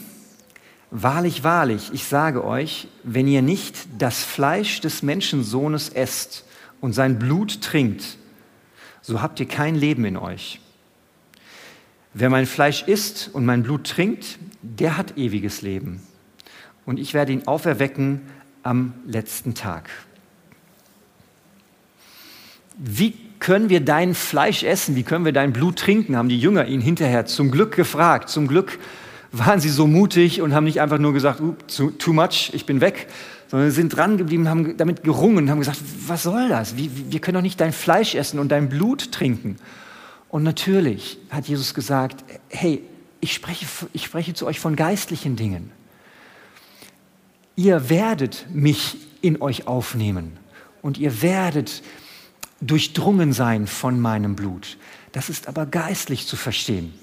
Wahrlich, 0.89 1.43
wahrlich, 1.43 1.89
ich 1.91 2.05
sage 2.05 2.45
euch, 2.45 2.87
wenn 3.03 3.27
ihr 3.27 3.41
nicht 3.41 3.75
das 3.97 4.23
Fleisch 4.23 4.79
des 4.79 5.03
Menschensohnes 5.03 5.89
esst 5.89 6.45
und 6.79 6.93
sein 6.93 7.19
Blut 7.19 7.61
trinkt, 7.61 8.17
so 9.01 9.21
habt 9.21 9.41
ihr 9.41 9.47
kein 9.47 9.75
Leben 9.75 10.05
in 10.05 10.15
euch. 10.15 10.61
Wer 12.13 12.29
mein 12.29 12.45
Fleisch 12.45 12.83
isst 12.83 13.29
und 13.33 13.45
mein 13.45 13.63
Blut 13.63 13.85
trinkt, 13.85 14.39
der 14.61 14.95
hat 14.95 15.17
ewiges 15.17 15.61
Leben. 15.61 16.01
Und 16.85 16.99
ich 16.99 17.13
werde 17.13 17.33
ihn 17.33 17.47
auferwecken 17.47 18.21
am 18.63 18.93
letzten 19.05 19.55
Tag. 19.55 19.89
Wie 22.77 23.13
können 23.39 23.69
wir 23.69 23.81
dein 23.81 24.13
Fleisch 24.13 24.63
essen? 24.63 24.95
Wie 24.95 25.03
können 25.03 25.25
wir 25.25 25.33
dein 25.33 25.53
Blut 25.53 25.77
trinken? 25.77 26.15
Haben 26.15 26.29
die 26.29 26.39
Jünger 26.39 26.67
ihn 26.67 26.81
hinterher 26.81 27.25
zum 27.25 27.51
Glück 27.51 27.75
gefragt. 27.75 28.29
Zum 28.29 28.47
Glück 28.47 28.79
waren 29.31 29.59
sie 29.59 29.69
so 29.69 29.87
mutig 29.87 30.41
und 30.41 30.53
haben 30.53 30.63
nicht 30.63 30.81
einfach 30.81 30.99
nur 30.99 31.13
gesagt, 31.13 31.41
too 31.67 32.13
much, 32.13 32.51
ich 32.53 32.65
bin 32.65 32.81
weg, 32.81 33.07
sondern 33.47 33.71
sind 33.71 33.89
dran 33.89 34.17
geblieben, 34.17 34.49
haben 34.49 34.77
damit 34.77 35.03
gerungen 35.03 35.49
haben 35.49 35.59
gesagt, 35.59 35.79
was 36.07 36.23
soll 36.23 36.49
das? 36.49 36.75
Wir 36.77 37.19
können 37.19 37.35
doch 37.35 37.41
nicht 37.41 37.59
dein 37.59 37.73
Fleisch 37.73 38.15
essen 38.15 38.39
und 38.39 38.49
dein 38.49 38.69
Blut 38.69 39.11
trinken. 39.11 39.57
Und 40.29 40.43
natürlich 40.43 41.17
hat 41.29 41.47
Jesus 41.47 41.73
gesagt, 41.73 42.23
hey, 42.49 42.81
ich 43.21 43.33
spreche, 43.33 43.65
ich 43.93 44.05
spreche 44.05 44.33
zu 44.33 44.45
euch 44.45 44.59
von 44.59 44.75
geistlichen 44.75 45.35
Dingen. 45.35 45.71
Ihr 47.55 47.89
werdet 47.89 48.45
mich 48.53 48.97
in 49.21 49.41
euch 49.41 49.67
aufnehmen 49.67 50.37
und 50.81 50.97
ihr 50.97 51.21
werdet 51.21 51.81
durchdrungen 52.61 53.33
sein 53.33 53.67
von 53.67 53.99
meinem 53.99 54.35
Blut. 54.35 54.77
Das 55.11 55.29
ist 55.29 55.47
aber 55.47 55.65
geistlich 55.65 56.27
zu 56.27 56.35
verstehen. 56.35 56.93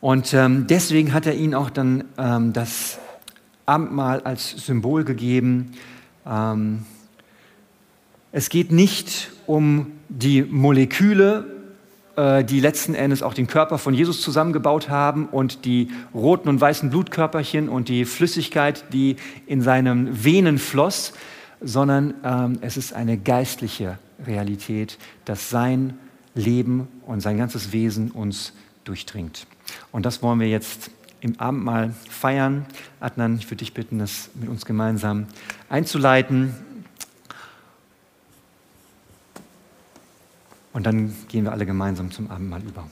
Und 0.00 0.34
ähm, 0.34 0.66
deswegen 0.66 1.14
hat 1.14 1.26
er 1.26 1.34
ihnen 1.34 1.54
auch 1.54 1.70
dann 1.70 2.04
ähm, 2.18 2.52
das 2.52 2.98
Abendmahl 3.66 4.20
als 4.20 4.50
Symbol 4.50 5.04
gegeben. 5.04 5.72
Ähm, 6.26 6.84
es 8.32 8.50
geht 8.50 8.70
nicht 8.70 9.30
um 9.46 9.92
die 10.08 10.42
Moleküle, 10.42 11.46
äh, 12.16 12.44
die 12.44 12.60
letzten 12.60 12.94
Endes 12.94 13.22
auch 13.22 13.34
den 13.34 13.46
Körper 13.46 13.78
von 13.78 13.94
Jesus 13.94 14.20
zusammengebaut 14.20 14.88
haben 14.88 15.26
und 15.26 15.64
die 15.64 15.90
roten 16.12 16.48
und 16.48 16.60
weißen 16.60 16.90
Blutkörperchen 16.90 17.68
und 17.68 17.88
die 17.88 18.04
Flüssigkeit, 18.04 18.84
die 18.92 19.16
in 19.46 19.62
seinen 19.62 20.24
Venen 20.24 20.58
floss, 20.58 21.12
sondern 21.64 22.14
ähm, 22.22 22.58
es 22.60 22.76
ist 22.76 22.92
eine 22.92 23.16
geistliche 23.16 23.98
Realität, 24.24 24.98
dass 25.24 25.50
sein 25.50 25.98
Leben 26.34 26.88
und 27.06 27.20
sein 27.20 27.38
ganzes 27.38 27.72
Wesen 27.72 28.10
uns 28.10 28.52
durchdringt. 28.84 29.46
Und 29.92 30.04
das 30.04 30.22
wollen 30.22 30.40
wir 30.40 30.48
jetzt 30.48 30.90
im 31.20 31.40
Abendmahl 31.40 31.94
feiern. 32.10 32.66
Adnan, 33.00 33.36
ich 33.36 33.46
würde 33.46 33.56
dich 33.56 33.72
bitten, 33.72 33.98
das 33.98 34.30
mit 34.34 34.48
uns 34.48 34.66
gemeinsam 34.66 35.26
einzuleiten. 35.68 36.54
Und 40.72 40.84
dann 40.84 41.14
gehen 41.28 41.44
wir 41.44 41.52
alle 41.52 41.66
gemeinsam 41.66 42.10
zum 42.10 42.30
Abendmahl 42.30 42.62
über. 42.62 42.86